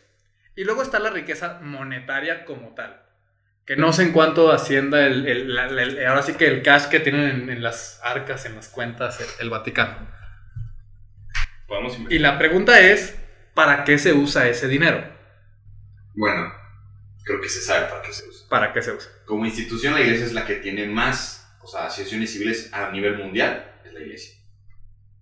Y 0.58 0.64
luego 0.64 0.82
está 0.82 0.98
la 0.98 1.10
riqueza 1.10 1.60
monetaria 1.62 2.44
como 2.44 2.74
tal. 2.74 3.00
Que 3.64 3.76
no 3.76 3.92
sé 3.92 4.02
en 4.02 4.10
cuánto 4.12 4.50
ascienda 4.50 5.06
el, 5.06 5.24
el- 5.28 5.54
la- 5.54 5.68
la- 5.68 5.82
el- 5.84 6.04
ahora 6.04 6.22
sí 6.22 6.34
que 6.34 6.48
el 6.48 6.64
cash 6.64 6.86
que 6.88 6.98
tienen 6.98 7.30
en, 7.30 7.48
en 7.50 7.62
las 7.62 8.00
arcas, 8.02 8.44
en 8.44 8.56
las 8.56 8.66
cuentas, 8.66 9.20
el, 9.20 9.28
el 9.44 9.50
Vaticano. 9.50 10.08
Podemos 11.68 11.96
Y 12.08 12.18
la 12.18 12.38
pregunta 12.38 12.80
es, 12.80 13.16
¿para 13.54 13.84
qué 13.84 13.98
se 13.98 14.14
usa 14.14 14.48
ese 14.48 14.66
dinero? 14.66 15.04
Bueno, 16.16 16.52
creo 17.24 17.40
que 17.40 17.48
se 17.48 17.60
sabe 17.60 17.86
para 17.86 18.02
qué 18.02 18.12
se 18.12 18.28
usa. 18.28 18.48
¿Para 18.48 18.72
qué 18.72 18.82
se 18.82 18.90
usa? 18.90 19.12
Como 19.26 19.46
institución, 19.46 19.94
la 19.94 20.00
iglesia 20.00 20.26
es 20.26 20.32
la 20.32 20.44
que 20.44 20.56
tiene 20.56 20.86
más, 20.86 21.56
o 21.62 21.68
sea, 21.68 21.86
asociaciones 21.86 22.32
civiles 22.32 22.70
a 22.72 22.90
nivel 22.90 23.16
mundial, 23.16 23.64
es 23.84 23.92
la 23.94 24.00
iglesia. 24.00 24.34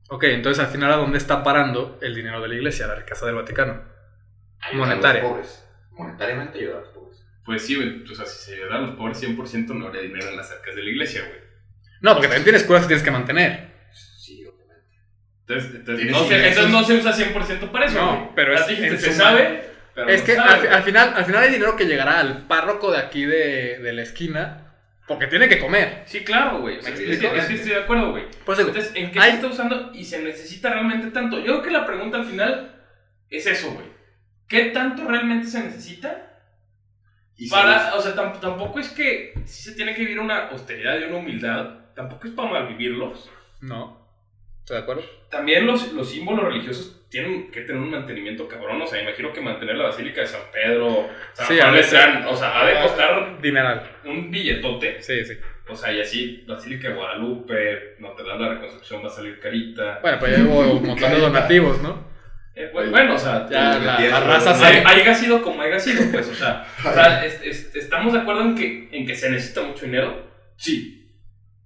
Ok, 0.08 0.24
entonces 0.24 0.64
al 0.64 0.70
final, 0.72 0.90
¿a 0.94 0.96
dónde 0.96 1.18
está 1.18 1.44
parando 1.44 1.98
el 2.00 2.14
dinero 2.14 2.40
de 2.40 2.48
la 2.48 2.54
iglesia, 2.54 2.86
la 2.86 2.94
riqueza 2.94 3.26
del 3.26 3.34
Vaticano? 3.34 3.95
Monetaria. 4.74 5.20
A 5.20 5.24
los 5.24 5.32
pobres. 5.32 5.68
Monetariamente 5.92 6.58
ayudar 6.58 6.76
a 6.78 6.80
los 6.80 6.88
pobres. 6.90 7.22
Pues 7.44 7.64
sí, 7.64 7.76
güey. 7.76 8.02
O 8.02 8.14
sea, 8.14 8.26
si 8.26 8.44
se 8.44 8.54
ayudara 8.54 8.76
a 8.76 8.80
los 8.80 8.90
pobres 8.96 9.22
100% 9.22 9.68
no 9.74 9.86
habría 9.86 10.02
dinero 10.02 10.28
en 10.28 10.36
las 10.36 10.50
arcas 10.50 10.74
de 10.74 10.82
la 10.82 10.90
iglesia, 10.90 11.22
güey. 11.22 11.40
No, 12.02 12.12
porque 12.12 12.26
también 12.28 12.44
tienes 12.44 12.62
escuelas 12.62 12.84
que 12.84 12.88
tienes 12.88 13.04
que 13.04 13.10
mantener. 13.10 13.70
Sí, 13.92 14.44
obviamente. 14.44 14.96
Entonces, 15.40 15.74
entonces, 15.74 16.10
no 16.10 16.24
se, 16.24 16.48
entonces 16.48 16.72
no 16.72 16.84
se 16.84 16.94
usa 16.94 17.12
100% 17.12 17.70
para 17.70 17.86
eso, 17.86 17.94
No, 17.98 18.16
güey. 18.18 18.30
pero 18.34 18.54
es 18.54 18.66
dijiste, 18.66 18.88
en 18.88 18.98
se 18.98 19.12
suma. 19.12 19.24
sabe, 19.24 19.70
pero 19.94 20.08
Es 20.08 20.20
no 20.20 20.26
que 20.26 20.34
sabe, 20.34 20.68
al, 20.68 20.82
final, 20.82 21.12
al 21.16 21.24
final 21.24 21.42
hay 21.44 21.50
dinero 21.52 21.76
que 21.76 21.84
llegará 21.86 22.20
al 22.20 22.46
párroco 22.46 22.90
de 22.92 22.98
aquí 22.98 23.24
de, 23.24 23.78
de 23.78 23.92
la 23.92 24.02
esquina 24.02 24.74
porque 25.06 25.28
tiene 25.28 25.48
que 25.48 25.58
comer. 25.60 26.02
Sí, 26.06 26.24
claro, 26.24 26.60
güey. 26.60 26.82
Sí, 26.82 26.90
Es, 26.90 26.98
que- 27.20 27.36
es 27.38 27.46
que 27.46 27.54
estoy 27.54 27.70
de 27.70 27.80
acuerdo, 27.82 28.10
güey. 28.10 28.24
Digo, 28.28 28.52
Entonces, 28.68 28.90
¿en 28.96 29.10
qué 29.12 29.20
hay- 29.20 29.30
se 29.30 29.36
está 29.36 29.46
usando 29.46 29.92
y 29.94 30.04
se 30.04 30.20
necesita 30.20 30.68
realmente 30.70 31.12
tanto? 31.12 31.38
Yo 31.38 31.44
creo 31.44 31.62
que 31.62 31.70
la 31.70 31.86
pregunta 31.86 32.18
al 32.18 32.24
final 32.26 32.74
es 33.30 33.46
eso, 33.46 33.70
güey. 33.70 33.86
¿Qué 34.48 34.66
tanto 34.66 35.06
realmente 35.08 35.46
se 35.46 35.62
necesita? 35.64 36.22
Y 37.36 37.50
Para, 37.50 37.94
o 37.94 38.00
sea, 38.00 38.14
tam- 38.14 38.40
tampoco 38.40 38.78
es 38.80 38.88
que 38.90 39.34
si 39.44 39.70
se 39.70 39.76
tiene 39.76 39.94
que 39.94 40.00
vivir 40.00 40.18
una 40.20 40.48
austeridad 40.48 40.98
y 40.98 41.04
una 41.04 41.16
humildad, 41.18 41.70
tampoco 41.94 42.26
es 42.28 42.32
para 42.32 42.50
malvivirlos. 42.50 43.30
No. 43.60 44.06
¿Estás 44.60 44.78
de 44.78 44.82
acuerdo? 44.82 45.02
También 45.30 45.66
los, 45.66 45.92
los 45.92 46.10
símbolos 46.10 46.44
religiosos 46.46 47.06
tienen 47.10 47.50
que 47.50 47.60
tener 47.62 47.80
un 47.80 47.90
mantenimiento 47.90 48.48
cabrón. 48.48 48.80
O 48.80 48.86
sea, 48.86 49.02
imagino 49.02 49.32
que 49.32 49.40
mantener 49.40 49.76
la 49.76 49.84
Basílica 49.84 50.22
de 50.22 50.26
San 50.26 50.40
Pedro, 50.52 51.08
San 51.34 51.46
Sí, 51.46 51.58
Juan 51.60 51.74
de 51.74 51.80
o 52.26 52.36
sea, 52.36 52.60
ha 52.60 52.66
de 52.66 52.80
costar 52.82 53.40
Dineral. 53.40 53.90
un 54.04 54.30
billetote. 54.30 55.02
Sí, 55.02 55.24
sí. 55.24 55.34
O 55.68 55.76
sea, 55.76 55.92
y 55.92 56.00
así, 56.00 56.44
Basílica 56.48 56.88
de 56.88 56.94
Guadalupe, 56.94 57.96
Notre 57.98 58.26
Dame 58.26 58.42
la 58.42 58.54
Reconstrucción 58.54 59.02
va 59.04 59.08
a 59.08 59.10
salir 59.10 59.38
carita. 59.40 59.98
Bueno, 60.00 60.18
pues 60.18 60.36
ya 60.36 60.44
hubo 60.44 60.60
un 60.72 60.86
montón 60.86 61.10
de 61.10 61.18
donativos, 61.20 61.82
¿no? 61.82 62.15
Eh, 62.58 62.70
pues, 62.72 62.90
bueno, 62.90 63.14
o 63.14 63.18
sea, 63.18 63.46
Ya 63.50 63.74
Sí, 63.74 63.84
la, 63.84 64.00
la 64.00 64.20
raza 64.20 64.54
sabe. 64.54 64.82
hay, 64.84 65.00
haya 65.02 65.14
sido 65.14 65.42
como 65.42 65.60
haya 65.60 65.78
sido, 65.78 66.02
pues, 66.10 66.26
o 66.28 66.34
sea, 66.34 66.64
o 66.84 66.92
sea, 66.92 67.24
es- 67.24 67.40
es- 67.42 67.76
¿estamos 67.76 68.14
de 68.14 68.20
acuerdo 68.20 68.40
en 68.42 68.54
que, 68.54 68.88
en 68.92 69.06
que 69.06 69.14
se 69.14 69.28
necesita 69.30 69.62
mucho 69.62 69.84
dinero? 69.84 70.26
Sí. 70.56 71.12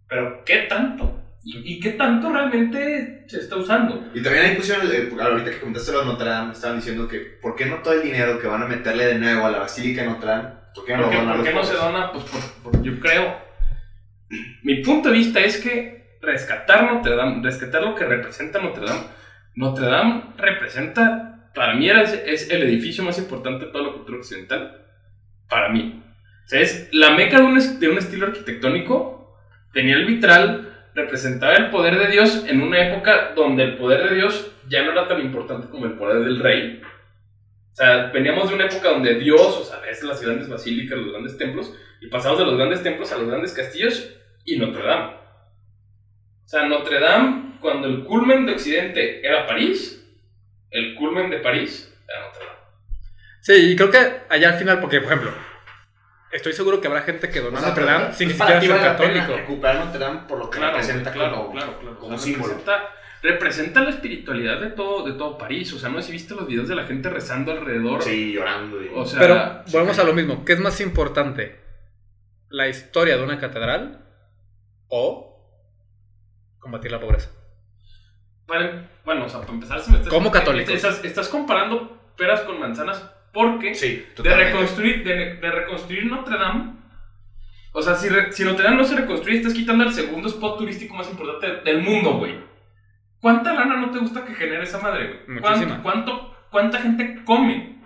Pero, 0.09 0.43
¿qué 0.45 0.67
tanto? 0.69 1.17
¿Y, 1.45 1.75
y 1.77 1.81
qué 1.81 1.91
tanto 1.91 2.33
realmente 2.33 3.25
se 3.29 3.39
está 3.39 3.55
usando? 3.57 4.11
Y 4.13 4.21
también 4.21 4.47
ahí 4.47 4.57
pusieron, 4.57 4.85
el- 4.91 5.19
ahorita 5.21 5.51
que 5.53 5.61
comentaste 5.61 5.93
lo 5.93 6.01
de 6.01 6.07
Notre 6.07 6.29
Dame, 6.29 6.53
estaban 6.53 6.77
diciendo 6.79 7.07
que 7.07 7.19
¿por 7.41 7.55
qué 7.55 7.67
no 7.67 7.77
todo 7.77 7.95
el 7.95 8.03
dinero 8.03 8.39
que 8.41 8.49
van 8.49 8.63
a 8.65 8.67
meterle 8.67 9.07
de 9.07 9.15
nuevo 9.15 9.47
a 9.47 9.51
la 9.53 9.59
Basílica 9.61 10.03
de 10.03 10.09
Notre 10.09 10.29
Dame? 10.29 10.49
¿Por 10.75 10.85
qué 10.85 10.97
no 10.97 11.05
¿Por 11.05 11.13
lo 11.15 11.21
donan 11.21 11.29
por 11.29 11.37
los 11.39 11.47
qué 11.49 11.55
no 11.55 11.63
se 11.65 11.75
dona? 11.75 12.13
Pues 12.13 12.25
por, 12.25 12.73
por- 12.73 12.83
yo 12.83 12.99
creo. 12.99 13.39
Mi 14.63 14.83
punto 14.83 15.09
de 15.09 15.15
vista 15.19 15.41
es 15.41 15.57
que 15.59 16.19
rescatar 16.21 16.93
Notre 16.93 17.15
Dame, 17.17 17.43
rescatar 17.45 17.83
lo 17.83 17.95
que 17.95 18.05
representa 18.05 18.59
Notre 18.61 18.87
Dame, 18.87 19.01
Notre 19.55 19.87
Dame 19.87 20.23
representa, 20.37 21.51
para 21.55 21.75
mí 21.75 21.89
era, 21.89 22.03
es 22.03 22.51
el 22.51 22.63
edificio 22.63 23.05
más 23.05 23.19
importante 23.19 23.67
de 23.67 23.73
toda 23.73 23.89
la 23.89 23.93
cultura 23.93 24.19
occidental. 24.19 24.87
Para 25.49 25.69
mí. 25.69 26.03
O 26.45 26.49
sea, 26.49 26.61
es 26.61 26.89
la 26.93 27.11
meca 27.11 27.39
de 27.39 27.45
un, 27.45 27.81
de 27.81 27.89
un 27.89 27.99
estilo 27.99 28.27
arquitectónico. 28.27 29.37
Tenía 29.73 29.97
el 29.97 30.07
vitral, 30.07 30.71
representaba 30.95 31.55
el 31.55 31.71
poder 31.71 31.99
de 31.99 32.09
Dios 32.09 32.45
en 32.49 32.63
una 32.63 32.89
época 32.89 33.33
donde 33.35 33.65
el 33.65 33.77
poder 33.77 34.09
de 34.09 34.17
Dios 34.17 34.53
ya 34.69 34.83
no 34.83 34.93
era 34.93 35.09
tan 35.09 35.21
importante 35.21 35.69
como 35.69 35.87
el 35.87 35.93
poder 35.95 36.25
del 36.25 36.41
rey. 36.41 36.81
O 37.73 37.75
sea, 37.75 38.07
veníamos 38.13 38.49
de 38.49 38.57
una 38.57 38.67
época 38.67 38.91
donde 38.91 39.15
Dios, 39.15 39.41
o 39.41 39.65
sea, 39.65 39.81
ves 39.81 40.03
las 40.03 40.21
grandes 40.21 40.49
basílicas, 40.49 40.99
los 40.99 41.13
grandes 41.13 41.39
templos, 41.39 41.75
y 42.01 42.09
pasamos 42.09 42.39
de 42.39 42.47
los 42.47 42.57
grandes 42.57 42.83
templos 42.83 43.13
a 43.13 43.19
los 43.19 43.29
grandes 43.29 43.53
castillos 43.53 44.17
y 44.45 44.57
Notre 44.57 44.83
Dame. 44.83 45.15
O 46.45 46.49
sea, 46.49 46.67
Notre 46.67 47.01
Dame, 47.01 47.50
cuando 47.61 47.89
el 47.89 48.05
culmen 48.05 48.47
de 48.47 48.53
Occidente 48.53 49.27
era 49.27 49.47
París, 49.47 50.05
el 50.71 50.95
culmen 50.95 51.31
de 51.31 51.39
París 51.39 51.93
era 52.09 52.27
Notre 52.27 52.45
Dame. 52.45 52.59
Sí, 53.41 53.53
y 53.73 53.77
creo 53.77 53.91
que 53.91 53.99
allá 54.29 54.51
al 54.51 54.59
final, 54.59 54.81
porque, 54.81 55.01
por 55.01 55.13
ejemplo, 55.13 55.33
estoy 56.33 56.53
seguro 56.53 56.81
que 56.81 56.87
habrá 56.89 57.03
gente 57.03 57.29
que 57.31 57.41
donó 57.41 57.57
O 57.57 57.61
sea, 57.61 57.71
Notre 57.71 57.85
Dame 57.85 58.13
sin 58.15 58.31
es 58.31 58.37
siquiera 58.37 58.61
ser 58.61 58.81
católico. 58.81 59.37
Recuperar 59.37 59.77
Notre 59.85 59.99
Dame 59.99 60.21
por 60.29 60.39
lo 60.39 60.51
que 60.51 60.59
Claro, 60.59 60.73
representa 60.77 61.13
claro, 61.13 61.37
como, 61.37 61.53
claro, 61.53 61.79
claro. 61.81 61.99
como 61.99 62.15
O 62.15 62.19
sea, 62.19 62.25
símbolo. 62.27 62.55
Representa, 62.55 62.95
representa 63.23 63.81
la 63.83 63.91
espiritualidad 63.91 64.61
de 64.61 64.71
todo, 64.71 65.05
de 65.07 65.13
todo 65.13 65.39
París. 65.39 65.73
O 65.73 65.79
sea, 65.79 65.89
no 65.89 66.01
sé 66.01 66.07
si 66.07 66.13
viste 66.13 66.35
los 66.35 66.47
videos 66.47 66.69
de 66.69 66.75
la 66.77 66.85
gente 66.85 67.09
rezando 67.11 67.53
alrededor. 67.53 68.03
Sí, 68.03 68.33
llorando. 68.33 68.83
Y... 68.83 68.91
O 68.95 69.05
sea, 69.05 69.19
Pero 69.21 69.63
sí, 69.67 69.73
volvemos 69.73 69.97
sí. 69.97 70.03
a 70.03 70.05
lo 70.05 70.13
mismo. 70.15 70.45
¿Qué 70.45 70.53
es 70.53 70.61
más 70.61 70.81
importante? 70.81 71.59
¿La 72.49 72.69
historia 72.69 73.17
de 73.17 73.23
una 73.23 73.39
catedral 73.39 74.05
o 74.89 75.27
combatir 76.59 76.91
la 76.91 77.01
pobreza? 77.01 77.31
Para- 78.51 78.91
bueno, 79.05 79.25
o 79.25 79.29
sea, 79.29 79.41
para 79.41 79.53
empezar, 79.53 79.81
si 79.81 79.91
me 79.93 79.99
estás, 79.99 80.13
Como 80.13 80.31
católicos. 80.31 80.75
Estás, 80.75 81.05
estás 81.05 81.29
comparando 81.29 82.13
peras 82.17 82.41
con 82.43 82.59
manzanas 82.59 83.09
porque 83.33 83.75
sí, 83.75 84.05
de 84.23 84.35
reconstruir, 84.37 85.05
de, 85.05 85.37
de 85.37 85.51
reconstruir 85.53 86.05
Notre 86.07 86.37
Dame. 86.37 86.75
O 87.73 87.81
sea, 87.81 87.95
si, 87.95 88.09
re- 88.09 88.33
si 88.33 88.43
Notre 88.45 88.65
Dame 88.65 88.77
no 88.79 88.85
se 88.85 88.97
reconstruye, 88.97 89.39
estás 89.39 89.55
quitando 89.55 89.85
el 89.85 89.93
segundo 89.93 90.29
spot 90.29 90.59
turístico 90.59 90.95
más 90.97 91.09
importante 91.09 91.63
del 91.71 91.81
mundo, 91.83 92.15
güey. 92.19 92.35
¿Cuánta 93.21 93.53
lana 93.55 93.77
no 93.77 93.91
te 93.93 93.99
gusta 93.99 94.25
que 94.25 94.35
genere 94.35 94.65
esa 94.65 94.79
madre, 94.81 95.07
güey? 95.27 95.41
Muchísima. 95.41 95.83
¿Cuánto, 95.83 96.13
cuánto, 96.19 96.37
¿Cuánta 96.51 96.79
gente 96.81 97.23
come 97.25 97.81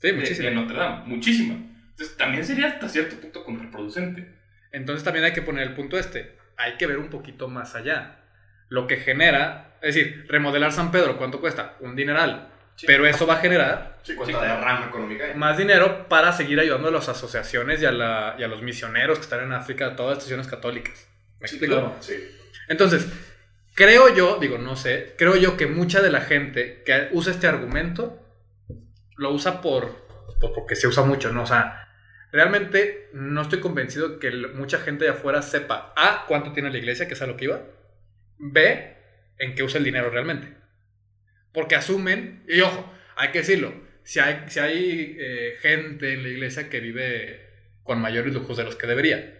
Sí, 0.00 0.08
de, 0.08 0.12
muchísimo. 0.14 0.48
de 0.48 0.54
Notre 0.56 0.76
Dame? 0.78 1.02
Muchísima. 1.06 1.54
Entonces, 1.90 2.16
también 2.16 2.44
sería 2.44 2.66
hasta 2.66 2.88
cierto 2.88 3.16
punto 3.20 3.44
contraproducente. 3.44 4.34
Entonces 4.72 5.04
también 5.04 5.24
hay 5.24 5.32
que 5.32 5.42
poner 5.42 5.68
el 5.68 5.74
punto 5.74 5.96
este. 5.96 6.36
Hay 6.58 6.72
que 6.76 6.86
ver 6.88 6.98
un 6.98 7.08
poquito 7.08 7.46
más 7.48 7.76
allá. 7.76 8.23
Lo 8.68 8.86
que 8.86 8.96
genera, 8.96 9.76
es 9.82 9.94
decir, 9.94 10.26
remodelar 10.28 10.72
San 10.72 10.90
Pedro, 10.90 11.16
¿cuánto 11.16 11.40
cuesta? 11.40 11.76
Un 11.80 11.94
dineral. 11.96 12.48
Sí. 12.76 12.86
Pero 12.86 13.06
eso 13.06 13.24
va 13.26 13.34
a 13.34 13.36
generar 13.38 13.98
Sí, 14.02 14.12
económica 14.12 15.32
más 15.36 15.56
dinero 15.56 16.08
para 16.08 16.32
seguir 16.32 16.58
ayudando 16.58 16.88
a 16.88 16.90
las 16.90 17.08
asociaciones 17.08 17.80
y 17.80 17.86
a, 17.86 17.92
la- 17.92 18.34
y 18.36 18.42
a 18.42 18.48
los 18.48 18.62
misioneros 18.62 19.18
que 19.18 19.24
están 19.24 19.44
en 19.44 19.52
África, 19.52 19.94
todas 19.94 20.10
las 20.16 20.18
estaciones 20.18 20.48
católicas. 20.48 21.06
¿Me 21.40 21.46
Sí, 21.46 21.54
explico? 21.56 21.74
claro. 21.80 21.96
Sí. 22.00 22.14
Entonces, 22.68 23.06
creo 23.74 24.12
yo, 24.12 24.38
digo, 24.40 24.58
no 24.58 24.74
sé, 24.74 25.14
creo 25.16 25.36
yo 25.36 25.56
que 25.56 25.66
mucha 25.68 26.02
de 26.02 26.10
la 26.10 26.20
gente 26.22 26.82
que 26.84 27.08
usa 27.12 27.32
este 27.32 27.46
argumento 27.46 28.20
lo 29.16 29.30
usa 29.30 29.60
por, 29.60 30.06
por- 30.40 30.52
porque 30.52 30.74
se 30.74 30.88
usa 30.88 31.04
mucho, 31.04 31.32
¿no? 31.32 31.44
O 31.44 31.46
sea, 31.46 31.88
realmente 32.32 33.08
no 33.12 33.42
estoy 33.42 33.60
convencido 33.60 34.18
que 34.18 34.32
mucha 34.32 34.78
gente 34.80 35.04
de 35.04 35.12
afuera 35.12 35.42
sepa 35.42 35.92
A, 35.96 36.24
cuánto 36.26 36.52
tiene 36.52 36.70
la 36.70 36.78
iglesia, 36.78 37.06
que 37.06 37.14
es 37.14 37.22
a 37.22 37.26
lo 37.26 37.36
que 37.36 37.44
iba, 37.44 37.60
B, 38.38 38.96
en 39.38 39.54
qué 39.54 39.62
usa 39.62 39.78
el 39.78 39.84
dinero 39.84 40.10
realmente. 40.10 40.48
Porque 41.52 41.76
asumen, 41.76 42.44
y 42.48 42.60
ojo, 42.60 42.92
hay 43.16 43.30
que 43.30 43.38
decirlo, 43.38 43.72
si 44.02 44.20
hay, 44.20 44.44
si 44.48 44.58
hay 44.60 45.16
eh, 45.18 45.54
gente 45.60 46.12
en 46.14 46.22
la 46.22 46.28
iglesia 46.28 46.68
que 46.68 46.80
vive 46.80 47.48
con 47.84 48.00
mayores 48.00 48.32
lujos 48.34 48.56
de 48.56 48.64
los 48.64 48.76
que 48.76 48.86
debería. 48.86 49.38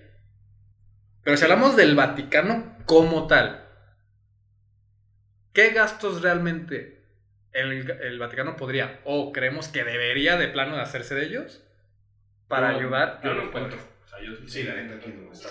Pero 1.23 1.37
si 1.37 1.45
hablamos 1.45 1.77
del 1.77 1.95
Vaticano 1.97 2.77
como 2.87 3.27
tal, 3.27 3.67
¿qué 5.53 5.71
gastos 5.71 6.23
realmente 6.23 7.03
el, 7.53 7.91
el 7.91 8.19
Vaticano 8.19 8.57
podría 8.57 9.01
o 9.05 9.33
creemos 9.33 9.69
que 9.69 9.85
debería 9.85 10.37
de 10.37 10.49
plano 10.49 10.77
de 10.77 10.83
hacerse 10.83 11.15
de 11.15 11.25
ellos 11.27 11.63
para 12.49 12.73
Yo- 12.73 12.79
ayudar? 12.79 13.21
Yo 13.25 13.31
a 13.31 13.35
no 13.35 13.43
encuentro. 13.45 13.79
pobres? 13.79 13.95
O 14.05 14.09
sea, 14.09 14.19
yo 14.23 14.49
Sí, 14.49 14.63
la 14.65 14.75
neta 14.75 14.97
aquí 14.97 15.11
no 15.11 15.33
está. 15.33 15.49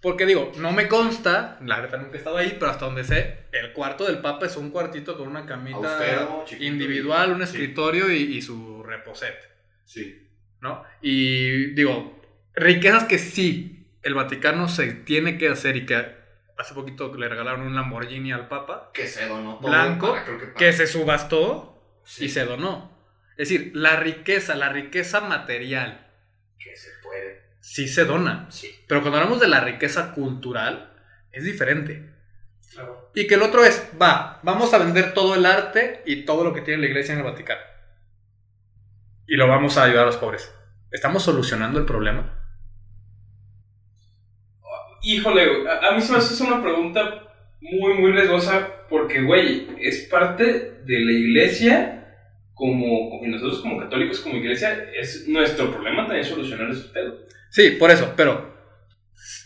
Porque 0.00 0.24
digo, 0.24 0.52
no 0.56 0.72
me 0.72 0.88
consta, 0.88 1.58
la 1.62 1.80
neta 1.82 1.98
nunca 1.98 2.14
he 2.14 2.18
estado 2.18 2.38
ahí, 2.38 2.56
pero 2.58 2.70
hasta 2.70 2.86
donde 2.86 3.04
sé, 3.04 3.44
el 3.52 3.72
cuarto 3.72 4.06
del 4.06 4.20
Papa 4.20 4.46
es 4.46 4.56
un 4.56 4.70
cuartito 4.70 5.18
con 5.18 5.28
una 5.28 5.44
camita 5.44 5.76
Austero, 5.76 6.44
individual, 6.58 7.32
un 7.32 7.38
sí. 7.38 7.44
escritorio 7.44 8.10
y, 8.10 8.22
y 8.36 8.40
su 8.42 8.82
reposet, 8.82 9.36
Sí. 9.84 10.26
¿no? 10.60 10.82
Y 11.02 11.72
digo, 11.74 12.18
riquezas 12.54 13.04
que 13.04 13.18
sí 13.18 13.86
el 14.02 14.14
Vaticano 14.14 14.68
se 14.68 14.92
tiene 14.94 15.36
que 15.36 15.48
hacer 15.48 15.76
y 15.76 15.84
que 15.84 16.18
hace 16.56 16.72
poquito 16.74 17.14
le 17.14 17.28
regalaron 17.28 17.62
un 17.62 17.74
Lamborghini 17.74 18.32
al 18.32 18.48
Papa, 18.48 18.90
Que 18.94 19.06
se 19.06 19.26
donó 19.26 19.58
todo. 19.58 19.68
Blanco, 19.70 20.12
para- 20.12 20.24
que, 20.24 20.32
para- 20.32 20.54
que 20.54 20.72
se 20.72 20.86
subastó 20.86 21.66
Sí, 22.04 22.24
y 22.24 22.28
se 22.30 22.46
donó. 22.46 22.98
Es 23.36 23.50
decir, 23.50 23.72
la 23.74 23.96
riqueza, 23.96 24.54
la 24.54 24.70
riqueza 24.70 25.20
material, 25.20 26.06
Que 26.58 26.74
se 26.76 26.88
puede. 27.02 27.39
Sí 27.60 27.88
se 27.88 28.04
dona. 28.04 28.46
Sí. 28.50 28.70
Pero 28.88 29.00
cuando 29.02 29.18
hablamos 29.18 29.40
de 29.40 29.48
la 29.48 29.60
riqueza 29.60 30.12
cultural, 30.12 30.92
es 31.32 31.44
diferente. 31.44 32.14
Claro. 32.72 33.10
Y 33.14 33.26
que 33.26 33.34
el 33.34 33.42
otro 33.42 33.64
es, 33.64 33.90
va, 34.00 34.40
vamos 34.42 34.72
a 34.74 34.78
vender 34.78 35.14
todo 35.14 35.34
el 35.34 35.46
arte 35.46 36.02
y 36.06 36.24
todo 36.24 36.44
lo 36.44 36.52
que 36.52 36.62
tiene 36.62 36.82
la 36.82 36.88
iglesia 36.88 37.12
en 37.12 37.20
el 37.20 37.24
Vaticano. 37.24 37.60
Y 39.26 39.36
lo 39.36 39.46
vamos 39.46 39.76
a 39.76 39.84
ayudar 39.84 40.04
a 40.04 40.06
los 40.06 40.16
pobres. 40.16 40.52
¿Estamos 40.90 41.22
solucionando 41.22 41.78
el 41.78 41.84
problema? 41.84 42.36
Híjole, 45.02 45.68
a, 45.68 45.88
a 45.88 45.92
mí 45.92 46.02
se 46.02 46.12
me 46.12 46.18
hace 46.18 46.42
una 46.42 46.62
pregunta 46.62 47.30
muy, 47.60 47.94
muy 47.94 48.12
riesgosa 48.12 48.86
porque, 48.88 49.22
güey, 49.22 49.68
es 49.80 50.08
parte 50.10 50.82
de 50.84 51.00
la 51.00 51.12
iglesia 51.12 51.99
como, 52.60 53.18
nosotros 53.22 53.60
como 53.62 53.78
católicos, 53.78 54.20
como 54.20 54.36
iglesia, 54.36 54.90
es 54.94 55.26
nuestro 55.26 55.70
problema 55.72 56.06
también 56.06 56.24
solucionar 56.24 56.70
ese 56.70 56.88
pedo. 56.92 57.26
Sí, 57.48 57.70
por 57.70 57.90
eso, 57.90 58.12
pero... 58.14 58.50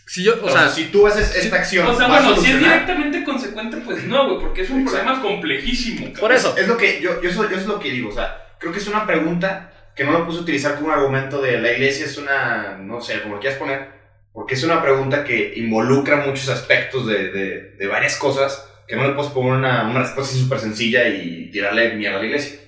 Si 0.07 0.23
yo, 0.23 0.33
o 0.41 0.45
O, 0.45 0.49
sea, 0.49 0.59
sea, 0.61 0.69
si 0.69 0.85
tú 0.85 1.07
haces 1.07 1.35
esta 1.35 1.55
acción. 1.55 1.87
O 1.87 1.95
sea, 1.95 2.07
¿va 2.07 2.17
a 2.17 2.21
bueno, 2.21 2.41
si 2.41 2.51
es 2.51 2.59
directamente 2.59 3.23
consecuente, 3.23 3.77
pues 3.77 4.03
no, 4.03 4.27
güey, 4.27 4.39
porque 4.39 4.61
es 4.61 4.69
un 4.69 4.81
Exacto. 4.81 5.01
problema 5.03 5.21
complejísimo. 5.21 6.13
por 6.13 6.31
eso. 6.31 6.55
Es 6.57 6.67
lo 6.67 6.77
que 6.77 7.01
yo, 7.01 7.21
yo, 7.21 7.29
eso, 7.29 7.49
yo 7.49 7.57
es 7.57 7.65
lo 7.65 7.79
que 7.79 7.89
digo, 7.91 8.09
o 8.09 8.13
sea, 8.13 8.55
creo 8.59 8.71
que 8.71 8.79
es 8.79 8.87
una 8.87 9.05
pregunta 9.07 9.71
que 9.95 10.03
no 10.03 10.11
lo 10.11 10.25
puse 10.25 10.39
a 10.39 10.41
utilizar 10.41 10.75
como 10.75 10.87
un 10.87 10.93
argumento 10.93 11.41
de 11.41 11.59
la 11.59 11.71
iglesia 11.71 12.05
es 12.05 12.17
una, 12.17 12.77
no 12.79 13.01
sé, 13.01 13.21
como 13.21 13.35
lo 13.35 13.39
quieras 13.41 13.57
poner, 13.57 13.89
porque 14.33 14.55
es 14.55 14.63
una 14.63 14.81
pregunta 14.81 15.23
que 15.23 15.53
involucra 15.55 16.25
muchos 16.25 16.49
aspectos 16.49 17.07
de, 17.07 17.31
de, 17.31 17.61
de 17.77 17.87
varias 17.87 18.17
cosas 18.17 18.69
que 18.87 18.95
no 18.95 19.07
le 19.07 19.13
puedes 19.13 19.31
poner 19.31 19.53
una, 19.53 19.89
una 19.89 20.01
respuesta 20.01 20.33
así 20.33 20.43
súper 20.43 20.59
sencilla 20.59 21.07
y 21.07 21.49
tirarle 21.51 21.95
mierda 21.95 22.17
a 22.17 22.21
la 22.21 22.27
iglesia. 22.27 22.59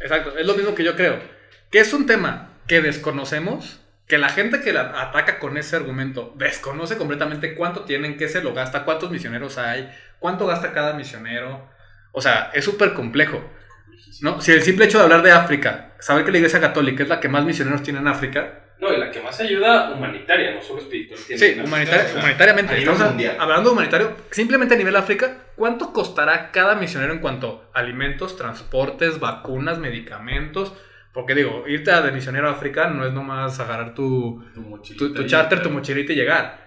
Exacto, 0.00 0.36
es 0.36 0.46
lo 0.46 0.54
mismo 0.54 0.74
que 0.74 0.84
yo 0.84 0.96
creo. 0.96 1.20
Que 1.70 1.80
es 1.80 1.92
un 1.92 2.06
tema 2.06 2.50
que 2.66 2.80
desconocemos, 2.80 3.80
que 4.06 4.18
la 4.18 4.28
gente 4.28 4.60
que 4.60 4.72
la 4.72 5.00
ataca 5.00 5.38
con 5.38 5.56
ese 5.56 5.76
argumento 5.76 6.34
desconoce 6.36 6.96
completamente 6.96 7.54
cuánto 7.54 7.84
tienen, 7.84 8.16
qué 8.16 8.28
se 8.28 8.42
lo 8.42 8.54
gasta, 8.54 8.84
cuántos 8.84 9.10
misioneros 9.10 9.58
hay, 9.58 9.90
cuánto 10.18 10.46
gasta 10.46 10.72
cada 10.72 10.94
misionero. 10.94 11.68
O 12.12 12.20
sea, 12.20 12.50
es 12.54 12.64
súper 12.64 12.94
complejo. 12.94 13.42
¿no? 14.20 14.40
Si 14.40 14.52
el 14.52 14.62
simple 14.62 14.86
hecho 14.86 14.98
de 14.98 15.04
hablar 15.04 15.22
de 15.22 15.32
África, 15.32 15.94
saber 15.98 16.24
que 16.24 16.32
la 16.32 16.38
Iglesia 16.38 16.60
Católica 16.60 17.02
es 17.02 17.08
la 17.08 17.20
que 17.20 17.28
más 17.28 17.44
misioneros 17.44 17.82
tiene 17.82 17.98
en 17.98 18.08
África, 18.08 18.65
No, 18.78 18.92
y 18.92 18.98
la 18.98 19.10
que 19.10 19.20
más 19.22 19.40
ayuda 19.40 19.90
humanitaria, 19.92 20.54
no 20.54 20.60
solo 20.60 20.80
espiritual. 20.80 21.18
Sí, 21.18 21.34
humanitaria- 21.64 22.12
humanitariamente. 22.18 22.72
a 22.72 22.76
nivel 22.76 22.92
Estamos 22.92 23.12
mundial. 23.12 23.36
hablando 23.40 23.72
humanitario, 23.72 24.16
simplemente 24.30 24.74
a 24.74 24.76
nivel 24.78 24.96
África, 24.96 25.38
¿cuánto 25.56 25.92
costará 25.92 26.50
cada 26.52 26.74
misionero 26.74 27.12
en 27.14 27.20
cuanto 27.20 27.70
a 27.72 27.78
alimentos, 27.78 28.36
transportes, 28.36 29.18
vacunas, 29.18 29.78
medicamentos? 29.78 30.74
Porque 31.14 31.34
digo, 31.34 31.64
irte 31.66 31.90
a 31.90 32.02
de 32.02 32.12
misionero 32.12 32.48
a 32.48 32.52
África 32.52 32.88
no 32.88 33.06
es 33.06 33.12
nomás 33.14 33.58
agarrar 33.60 33.94
tu, 33.94 34.44
tu 34.54 34.94
tu, 34.96 35.14
tu 35.14 35.24
charter, 35.24 35.62
tu 35.62 35.70
mochilita 35.70 36.12
y 36.12 36.16
llegar. 36.16 36.66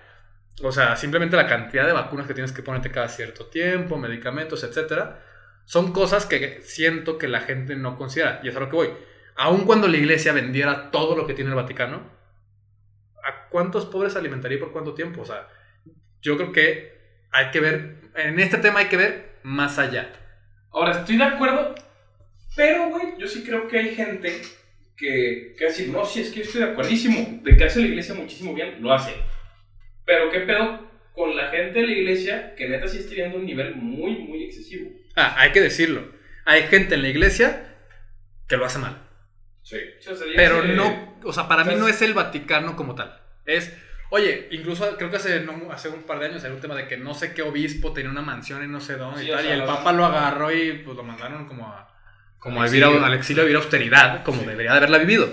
O 0.63 0.71
sea, 0.71 0.95
simplemente 0.95 1.35
la 1.37 1.45
cantidad 1.45 1.85
de 1.85 1.93
vacunas 1.93 2.25
que 2.25 2.33
tienes 2.33 2.51
que 2.51 2.63
ponerte 2.63 2.89
cada 2.89 3.07
cierto 3.07 3.45
tiempo, 3.45 3.97
medicamentos, 3.97 4.63
etcétera, 4.63 5.21
son 5.65 5.93
cosas 5.93 6.25
que 6.25 6.61
siento 6.63 7.19
que 7.19 7.27
la 7.27 7.41
gente 7.41 7.75
no 7.75 7.95
considera. 7.95 8.39
Y 8.43 8.49
es 8.49 8.55
a 8.55 8.59
lo 8.59 8.69
que 8.69 8.75
voy. 8.75 8.89
Aun 9.41 9.63
cuando 9.63 9.88
la 9.88 9.96
iglesia 9.96 10.34
vendiera 10.34 10.91
todo 10.91 11.15
lo 11.15 11.25
que 11.25 11.34
tiene 11.34 11.50
el 11.50 11.55
Vaticano, 11.55 12.01
¿a 13.24 13.48
cuántos 13.48 13.86
pobres 13.86 14.17
alimentaría 14.17 14.58
y 14.58 14.60
por 14.60 14.74
cuánto 14.74 14.93
tiempo? 14.93 15.22
O 15.22 15.25
sea, 15.25 15.48
yo 16.22 16.36
creo 16.36 16.51
que 16.51 16.91
hay 17.31 17.50
que 17.50 17.62
ver, 17.62 18.01
en 18.15 18.38
este 18.41 18.58
tema 18.58 18.81
hay 18.81 18.88
que 18.88 18.98
ver 18.98 19.39
más 19.43 19.79
allá. 19.79 20.12
Ahora, 20.72 20.91
estoy 20.91 21.15
de 21.15 21.24
acuerdo, 21.24 21.74
pero, 22.58 22.89
güey, 22.89 23.13
yo 23.17 23.29
sí 23.29 23.46
creo 23.46 23.69
que 23.69 23.79
hay 23.79 23.96
gente 23.96 24.41
que, 24.98 25.55
que 25.58 25.65
decir, 25.65 25.88
no, 25.88 26.03
sí, 26.03 26.19
es 26.19 26.31
que 26.31 26.39
yo 26.39 26.43
estoy 26.43 26.62
de 26.62 26.72
acuerdísimo, 26.72 27.39
de 27.41 27.55
que 27.55 27.63
hace 27.63 27.79
la 27.79 27.88
iglesia 27.88 28.15
muchísimo 28.15 28.53
bien, 28.53 28.81
lo 28.81 28.91
hace. 28.91 29.13
Pero, 30.03 30.29
¿qué 30.31 30.41
pedo 30.41 30.86
con 31.13 31.38
la 31.38 31.50
gente 31.50 31.79
de 31.79 31.88
la 31.88 31.93
iglesia 31.93 32.55
que 32.55 32.67
neta 32.67 32.89
sí 32.89 32.98
está 32.98 33.25
a 33.25 33.34
un 33.34 33.46
nivel 33.46 33.74
muy, 33.77 34.17
muy 34.17 34.43
excesivo? 34.43 34.91
Ah, 35.15 35.36
hay 35.38 35.53
que 35.53 35.62
decirlo. 35.62 36.12
Hay 36.43 36.63
gente 36.63 36.96
en 36.96 37.03
la 37.03 37.08
iglesia 37.08 37.77
que 38.50 38.58
lo 38.58 38.65
hace 38.65 38.79
mal. 38.79 39.08
Sí. 39.63 39.77
Pero 40.35 40.63
no, 40.63 41.17
o 41.23 41.33
sea, 41.33 41.47
para 41.47 41.63
mí 41.63 41.69
o 41.69 41.73
sea, 41.73 41.81
no 41.81 41.87
es 41.87 42.01
el 42.01 42.13
Vaticano 42.13 42.75
como 42.75 42.95
tal. 42.95 43.19
Es 43.45 43.73
Oye, 44.11 44.47
incluso 44.51 44.97
creo 44.97 45.11
que 45.11 45.17
hace, 45.17 45.41
no- 45.41 45.71
hace 45.71 45.87
un 45.89 46.01
par 46.01 46.17
de 46.19 46.25
años 46.27 46.43
era 46.43 46.53
un 46.53 46.59
tema 46.61 46.75
de 46.75 46.87
que 46.87 46.97
no 46.97 47.13
sé 47.13 47.33
qué 47.35 47.43
obispo 47.43 47.93
tenía 47.93 48.09
una 48.09 48.23
mansión 48.23 48.63
en 48.63 48.71
no 48.71 48.81
sé 48.81 48.95
dónde 48.97 49.21
Sí, 49.21 49.27
y 49.27 49.31
tal, 49.31 49.43
sea, 49.43 49.55
y 49.55 49.59
el 49.59 49.65
papa 49.65 49.91
lo 49.93 50.03
agarró 50.05 50.51
y 50.51 50.73
pues 50.83 50.97
lo 50.97 51.03
mandaron 51.03 51.47
como 51.47 51.67
a, 51.67 51.95
como 52.39 52.59
Al 52.61 52.67
a 52.67 52.71
vivir 52.71 52.85
al 52.85 53.13
exilio 53.13 53.43
a 53.43 53.45
vivir 53.45 53.57
austeridad, 53.57 54.23
como 54.23 54.41
debería 54.41 54.71
de 54.71 54.77
haberla 54.77 54.97
vivido. 54.97 55.31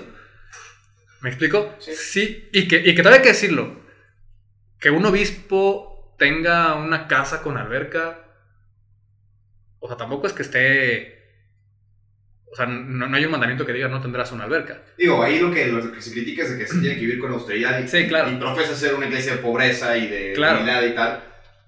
¿Me 1.23 1.31
explico? 1.31 1.75
Sí. 1.79 2.49
y 2.53 2.69
que, 2.69 2.77
y 2.77 2.95
que 2.95 3.03
todavía 3.03 3.19
hay 3.21 3.23
que 3.23 3.33
decirlo, 3.33 3.81
que 4.79 4.91
un 4.91 5.07
obispo 5.07 6.15
tenga 6.19 6.75
una 6.75 7.09
casa 7.09 7.43
con 7.43 7.57
alberca, 7.57 8.27
o 9.81 9.89
sea, 9.89 9.97
tampoco 9.97 10.27
es 10.27 10.35
que 10.35 10.43
esté... 10.43 11.16
O 12.53 12.55
sea, 12.57 12.67
no, 12.67 13.09
no 13.09 13.17
hay 13.17 13.25
un 13.25 13.33
mandamiento 13.33 13.67
que 13.67 13.73
diga 13.73 13.89
no 13.89 14.01
tendrás 14.01 14.31
una 14.33 14.45
alberca. 14.45 14.81
Digo, 14.97 15.23
ahí 15.23 15.39
lo 15.41 15.51
que, 15.53 15.67
lo 15.67 15.93
que 15.93 16.01
se 16.01 16.13
critica 16.13 16.43
es 16.45 16.51
de 16.53 16.59
que 16.59 16.67
se 16.67 16.79
tiene 16.79 16.95
que 16.95 17.01
vivir 17.03 17.19
con 17.19 17.33
austeridad 17.33 17.79
y, 17.83 17.89
Sí, 17.89 18.07
claro. 18.07 18.31
y 18.31 18.37
profesa 18.37 18.75
ser 18.75 18.95
una 18.95 19.07
iglesia 19.07 19.33
de 19.33 19.39
pobreza 19.39 19.97
y 19.97 20.07
de 20.07 20.33
Claro. 20.35 20.61
humildad 20.61 20.83
y 20.85 20.95
tal. 20.95 21.23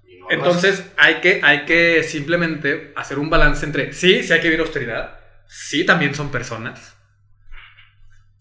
y 0.08 0.18
no 0.18 0.26
lo 0.26 0.30
Entonces 0.32 0.84
hay 0.96 1.16
que, 1.20 1.40
hay 1.42 1.64
que 1.64 2.02
simplemente 2.04 2.92
hacer 2.96 3.18
un 3.18 3.28
balance 3.28 3.66
entre, 3.66 3.92
sí, 3.92 4.22
sí 4.22 4.32
hay 4.32 4.40
que 4.40 4.48
vivir 4.48 4.60
austeridad, 4.60 5.18
sí 5.46 5.84
también 5.84 6.14
son 6.14 6.30
personas. 6.30 6.94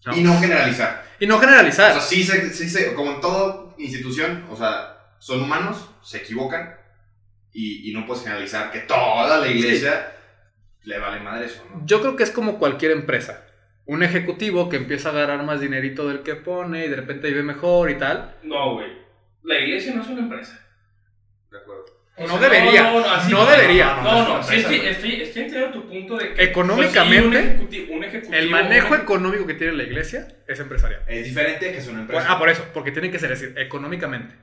¿no? 0.06 0.16
Y 0.16 0.22
no 0.22 0.40
generalizar. 0.40 1.04
Y 1.20 1.26
no 1.26 1.36
O 1.36 1.40
generalizar. 1.40 1.92
sea, 1.92 2.00
sí 2.00 2.22
se, 2.22 2.50
sí 2.50 2.68
se- 2.68 2.94
como 2.94 3.12
en 3.14 3.20
toda 3.20 3.74
institución, 3.78 4.46
o 4.48 4.56
sea, 4.56 4.96
son 5.18 5.42
humanos, 5.42 5.90
se 6.02 6.18
equivocan 6.18 6.76
y, 7.52 7.90
y 7.90 7.92
no 7.92 8.06
puedes 8.06 8.22
generalizar 8.22 8.70
que 8.70 8.80
toda 8.80 9.38
la 9.40 9.48
iglesia 9.48 10.12
le 10.88 10.98
vale 10.98 11.20
madre 11.20 11.46
eso, 11.46 11.64
¿no? 11.72 11.84
Yo 11.84 12.00
creo 12.00 12.16
que 12.16 12.22
es 12.22 12.30
como 12.30 12.58
cualquier 12.58 12.92
empresa. 12.92 13.44
Un 13.84 14.02
ejecutivo 14.02 14.68
que 14.68 14.76
empieza 14.76 15.08
a 15.10 15.12
agarrar 15.12 15.42
más 15.44 15.60
dinerito 15.60 16.08
del 16.08 16.22
que 16.22 16.34
pone 16.34 16.84
y 16.84 16.88
de 16.88 16.96
repente 16.96 17.28
vive 17.28 17.42
mejor 17.42 17.90
y 17.90 17.96
tal. 17.96 18.34
No, 18.42 18.74
güey. 18.74 18.88
La 19.42 19.58
iglesia 19.58 19.94
no 19.94 20.02
es 20.02 20.08
una 20.08 20.20
empresa. 20.20 20.58
De 21.50 21.58
acuerdo. 21.58 21.84
O 22.16 22.22
No 22.26 22.38
sea, 22.38 22.48
debería. 22.48 22.82
No, 22.82 23.00
no, 23.00 23.10
así 23.10 23.30
No 23.32 23.46
debería. 23.46 23.96
No, 24.02 24.02
no, 24.28 24.36
no, 24.38 24.42
sí, 24.42 24.56
estoy, 24.56 24.78
güey. 24.78 24.88
estoy, 24.88 25.22
estoy 25.22 25.42
entendiendo 25.42 25.80
tu 25.80 25.88
punto 25.88 26.16
de 26.18 26.34
que. 26.34 26.42
Económicamente, 26.44 27.42
pues, 27.58 27.70
sí, 27.70 27.88
un, 27.90 27.92
ejecuti- 27.92 27.96
un 27.96 28.04
ejecutivo. 28.04 28.34
El 28.38 28.50
manejo 28.50 28.94
un 28.94 29.00
económico 29.00 29.46
que 29.46 29.54
tiene 29.54 29.72
la 29.74 29.82
iglesia 29.84 30.26
es 30.46 30.58
empresarial. 30.60 31.02
Es 31.06 31.24
diferente 31.24 31.70
que 31.70 31.78
es 31.78 31.86
una 31.88 32.00
empresa. 32.00 32.26
Ah, 32.28 32.38
por 32.38 32.48
eso, 32.48 32.64
porque 32.74 32.92
tiene 32.92 33.10
que 33.10 33.18
ser 33.18 33.32
así, 33.32 33.46
económicamente. 33.56 34.34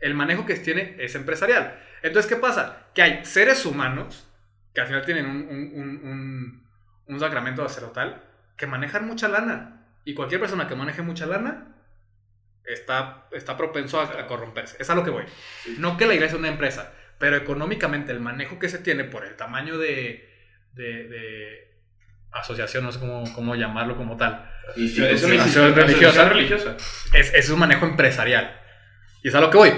El 0.00 0.14
manejo 0.14 0.46
que 0.46 0.54
tiene 0.54 0.94
es 0.98 1.14
empresarial. 1.14 1.78
Entonces, 2.02 2.30
¿qué 2.30 2.36
pasa? 2.40 2.86
Que 2.94 3.02
hay 3.02 3.24
seres 3.24 3.66
humanos 3.66 4.27
que 4.78 4.82
al 4.82 4.86
final 4.86 5.04
tienen 5.04 5.26
un, 5.26 5.36
un, 5.48 6.00
un, 6.04 6.68
un- 7.08 7.18
sacramento 7.20 7.68
sacerdotal 7.68 8.22
que 8.56 8.68
manejan 8.68 9.08
mucha 9.08 9.26
lana. 9.26 9.86
Y 10.04 10.14
cualquier 10.14 10.40
persona 10.40 10.68
que 10.68 10.76
maneje 10.76 11.02
mucha 11.02 11.26
lana 11.26 11.74
está, 12.64 13.26
está 13.32 13.56
propenso 13.56 14.00
a, 14.00 14.04
a 14.04 14.26
corromperse. 14.28 14.76
Es 14.78 14.88
a 14.88 14.94
lo 14.94 15.02
que 15.02 15.10
voy. 15.10 15.24
No 15.78 15.96
que 15.96 16.06
la 16.06 16.14
iglesia 16.14 16.34
es 16.34 16.38
una 16.38 16.48
empresa, 16.48 16.92
pero 17.18 17.34
económicamente 17.34 18.12
el 18.12 18.20
manejo 18.20 18.60
que 18.60 18.68
se 18.68 18.78
tiene 18.78 19.02
por 19.02 19.24
el 19.24 19.34
tamaño 19.34 19.78
de, 19.78 20.32
de, 20.74 21.08
de 21.08 21.74
asociación, 22.30 22.84
no 22.84 22.92
sé 22.92 23.00
cómo, 23.00 23.24
cómo 23.34 23.56
llamarlo 23.56 23.96
como 23.96 24.16
tal, 24.16 24.48
Es 24.76 25.24
una 25.24 26.28
religiosa. 26.28 26.76
es, 27.14 27.34
es 27.34 27.50
un 27.50 27.58
manejo 27.58 27.84
empresarial. 27.84 28.60
Y 29.24 29.28
es 29.28 29.34
a 29.34 29.40
lo 29.40 29.50
que 29.50 29.56
voy. 29.58 29.72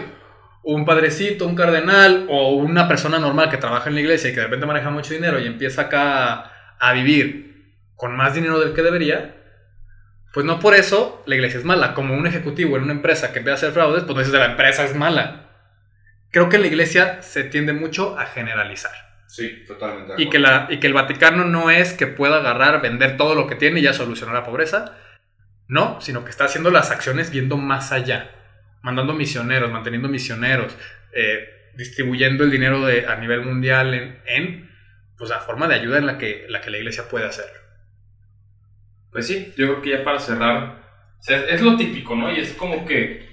Un 0.62 0.84
padrecito, 0.84 1.46
un 1.46 1.54
cardenal 1.54 2.26
o 2.28 2.50
una 2.50 2.86
persona 2.86 3.18
normal 3.18 3.48
que 3.48 3.56
trabaja 3.56 3.88
en 3.88 3.94
la 3.94 4.02
iglesia 4.02 4.30
y 4.30 4.32
que 4.32 4.40
de 4.40 4.46
repente 4.46 4.66
maneja 4.66 4.90
mucho 4.90 5.14
dinero 5.14 5.38
y 5.38 5.46
empieza 5.46 5.82
acá 5.82 6.32
a, 6.32 6.52
a 6.78 6.92
vivir 6.92 7.74
con 7.96 8.16
más 8.16 8.34
dinero 8.34 8.58
del 8.60 8.72
que 8.72 8.82
debería, 8.82 9.36
pues 10.32 10.46
no 10.46 10.58
por 10.58 10.74
eso 10.74 11.22
la 11.26 11.34
iglesia 11.34 11.58
es 11.58 11.64
mala. 11.64 11.94
Como 11.94 12.14
un 12.14 12.26
ejecutivo 12.26 12.76
en 12.76 12.84
una 12.84 12.92
empresa 12.92 13.32
que 13.32 13.40
empieza 13.40 13.54
a 13.54 13.58
hacer 13.58 13.72
fraudes, 13.72 14.04
pues 14.04 14.14
no 14.14 14.20
dices 14.20 14.32
de 14.32 14.38
la 14.38 14.52
empresa 14.52 14.84
es 14.84 14.94
mala. 14.94 15.48
Creo 16.30 16.48
que 16.48 16.56
en 16.56 16.62
la 16.62 16.68
iglesia 16.68 17.22
se 17.22 17.44
tiende 17.44 17.72
mucho 17.72 18.18
a 18.18 18.26
generalizar. 18.26 18.92
Sí, 19.26 19.64
totalmente. 19.66 20.14
Y 20.16 20.30
que, 20.30 20.38
la, 20.38 20.66
y 20.70 20.78
que 20.78 20.86
el 20.86 20.92
Vaticano 20.92 21.44
no 21.44 21.70
es 21.70 21.92
que 21.92 22.06
pueda 22.06 22.36
agarrar, 22.36 22.80
vender 22.80 23.16
todo 23.16 23.34
lo 23.34 23.46
que 23.46 23.54
tiene 23.54 23.80
y 23.80 23.82
ya 23.82 23.92
solucionar 23.92 24.34
la 24.34 24.44
pobreza. 24.44 24.96
No, 25.68 26.00
sino 26.00 26.24
que 26.24 26.30
está 26.30 26.44
haciendo 26.44 26.70
las 26.70 26.90
acciones 26.90 27.30
viendo 27.30 27.56
más 27.56 27.92
allá. 27.92 28.30
Mandando 28.82 29.12
misioneros, 29.12 29.70
manteniendo 29.70 30.08
misioneros, 30.08 30.76
eh, 31.12 31.72
distribuyendo 31.76 32.44
el 32.44 32.50
dinero 32.50 32.84
de, 32.84 33.06
a 33.06 33.16
nivel 33.16 33.42
mundial 33.42 33.94
en, 33.94 34.20
en 34.26 34.70
pues, 35.16 35.30
la 35.30 35.40
forma 35.40 35.68
de 35.68 35.76
ayuda 35.76 35.98
en 35.98 36.06
la 36.06 36.18
que 36.18 36.46
la, 36.48 36.60
que 36.60 36.70
la 36.70 36.78
iglesia 36.78 37.08
puede 37.08 37.26
hacer. 37.26 37.46
Pues 39.12 39.26
sí, 39.26 39.52
yo 39.56 39.66
creo 39.66 39.82
que 39.82 39.90
ya 39.90 40.04
para 40.04 40.18
cerrar, 40.18 40.82
o 41.18 41.22
sea, 41.22 41.44
es 41.46 41.60
lo 41.60 41.76
típico, 41.76 42.14
¿no? 42.14 42.32
Y 42.32 42.40
es 42.40 42.52
como 42.54 42.86
que, 42.86 43.28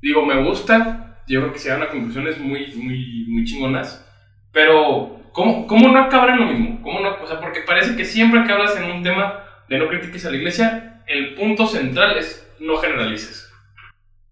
digo, 0.00 0.24
me 0.24 0.42
gusta, 0.42 1.22
yo 1.26 1.40
creo 1.40 1.52
que 1.52 1.58
se 1.58 1.70
dan 1.70 1.82
a 1.82 1.88
conclusiones 1.88 2.38
muy, 2.38 2.72
muy, 2.74 3.26
muy 3.28 3.44
chingonas, 3.44 4.04
pero 4.52 5.30
¿cómo, 5.32 5.66
¿cómo 5.66 5.88
no 5.88 5.98
acabar 5.98 6.30
en 6.30 6.38
lo 6.38 6.46
mismo? 6.46 6.82
¿Cómo 6.82 7.00
no? 7.00 7.22
O 7.22 7.26
sea, 7.26 7.40
porque 7.40 7.62
parece 7.62 7.96
que 7.96 8.04
siempre 8.04 8.44
que 8.44 8.52
hablas 8.52 8.76
en 8.76 8.90
un 8.90 9.02
tema 9.02 9.44
de 9.68 9.78
no 9.78 9.88
critiques 9.88 10.24
a 10.24 10.30
la 10.30 10.36
iglesia, 10.36 11.02
el 11.06 11.34
punto 11.34 11.66
central 11.66 12.16
es 12.16 12.48
no 12.60 12.76
generalices. 12.76 13.52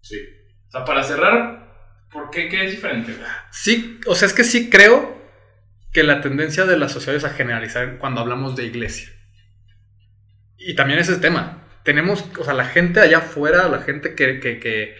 Sí. 0.01 0.17
O 0.67 0.71
sea, 0.71 0.85
para 0.85 1.03
cerrar, 1.03 1.67
¿por 2.11 2.29
qué? 2.29 2.49
¿Qué 2.49 2.65
es 2.65 2.71
diferente? 2.71 3.15
Sí, 3.51 3.99
o 4.05 4.15
sea, 4.15 4.27
es 4.27 4.33
que 4.33 4.43
sí 4.43 4.69
creo 4.69 5.17
que 5.93 6.03
la 6.03 6.21
tendencia 6.21 6.65
de 6.65 6.77
la 6.77 6.89
sociedad 6.89 7.15
es 7.15 7.23
a 7.23 7.29
generalizar 7.29 7.97
cuando 7.97 8.21
hablamos 8.21 8.55
de 8.55 8.65
iglesia. 8.65 9.09
Y 10.57 10.75
también 10.75 10.99
ese 10.99 11.17
tema. 11.17 11.63
Tenemos, 11.83 12.25
o 12.37 12.43
sea, 12.43 12.53
la 12.53 12.65
gente 12.65 12.99
allá 12.99 13.19
afuera, 13.19 13.69
la 13.69 13.79
gente 13.79 14.13
que, 14.13 14.41
que, 14.41 14.59
que 14.59 14.95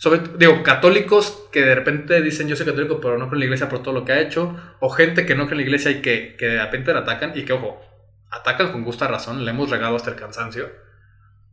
sobre, 0.00 0.22
digo, 0.38 0.62
católicos 0.62 1.46
que 1.52 1.62
de 1.62 1.74
repente 1.74 2.22
dicen 2.22 2.48
yo 2.48 2.56
soy 2.56 2.64
católico 2.64 3.02
pero 3.02 3.18
no 3.18 3.26
creo 3.26 3.34
en 3.34 3.40
la 3.40 3.44
iglesia 3.44 3.68
por 3.68 3.82
todo 3.82 3.92
lo 3.92 4.06
que 4.06 4.12
ha 4.12 4.20
hecho, 4.20 4.56
o 4.80 4.88
gente 4.88 5.26
que 5.26 5.34
no 5.34 5.44
cree 5.44 5.52
en 5.52 5.58
la 5.58 5.64
iglesia 5.64 5.90
y 5.90 6.00
que, 6.00 6.36
que 6.38 6.46
de 6.46 6.64
repente 6.64 6.94
la 6.94 7.00
atacan 7.00 7.32
y 7.34 7.44
que, 7.44 7.52
ojo, 7.52 7.82
atacan 8.30 8.72
con 8.72 8.84
justa 8.84 9.08
razón, 9.08 9.44
le 9.44 9.50
hemos 9.50 9.68
regado 9.68 9.96
hasta 9.96 10.10
el 10.10 10.16
cansancio. 10.16 10.70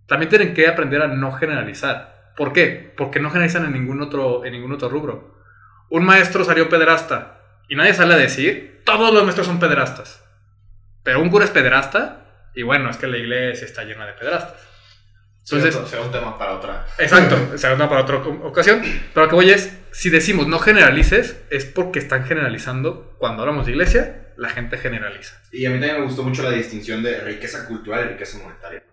También 0.07 0.29
tienen 0.29 0.53
que 0.53 0.67
aprender 0.67 1.01
a 1.01 1.07
no 1.07 1.33
generalizar. 1.33 2.16
¿Por 2.37 2.53
qué? 2.53 2.93
Porque 2.95 3.19
no 3.19 3.29
generalizan 3.29 3.65
en 3.65 3.73
ningún 3.73 4.01
otro, 4.01 4.45
en 4.45 4.53
ningún 4.53 4.71
otro 4.71 4.87
rubro. 4.89 5.35
Un 5.89 6.05
maestro 6.05 6.43
salió 6.45 6.69
pederasta 6.69 7.41
y 7.67 7.75
nadie 7.75 7.93
sale 7.93 8.13
a 8.13 8.17
decir, 8.17 8.81
todos 8.85 9.13
los 9.13 9.23
maestros 9.23 9.47
son 9.47 9.59
pederastas. 9.59 10.23
Pero 11.03 11.19
un 11.21 11.29
cura 11.29 11.45
es 11.45 11.51
pederasta 11.51 12.49
y 12.53 12.61
bueno, 12.63 12.89
es 12.89 12.97
que 12.97 13.07
la 13.07 13.17
iglesia 13.17 13.65
está 13.65 13.83
llena 13.83 14.05
de 14.05 14.13
pederastas. 14.13 14.61
Entonces, 15.49 15.73
Será- 15.75 15.87
será 15.87 16.01
un 16.01 16.11
tema 16.11 16.37
para 16.37 16.53
otra. 16.55 16.85
Exacto, 16.99 17.37
será 17.57 17.75
una 17.75 17.87
para 17.89 18.01
otra 18.01 18.17
oc- 18.17 18.43
ocasión. 18.43 18.81
Pero 19.13 19.25
lo 19.25 19.29
que 19.29 19.35
voy 19.35 19.49
es, 19.49 19.77
si 19.91 20.09
decimos 20.09 20.45
no 20.47 20.59
generalices, 20.59 21.41
es 21.49 21.65
porque 21.65 21.99
están 21.99 22.25
generalizando. 22.25 23.15
Cuando 23.17 23.43
hablamos 23.43 23.65
de 23.65 23.71
iglesia, 23.71 24.33
la 24.35 24.49
gente 24.49 24.77
generaliza. 24.77 25.41
Y 25.53 25.65
a 25.65 25.69
mí 25.69 25.75
también 25.79 26.01
me 26.01 26.05
gustó 26.05 26.23
mucho 26.23 26.43
la 26.43 26.51
distinción 26.51 27.01
de 27.01 27.21
riqueza 27.21 27.65
cultural 27.65 28.05
y 28.05 28.09
riqueza 28.09 28.37
monetaria. 28.39 28.83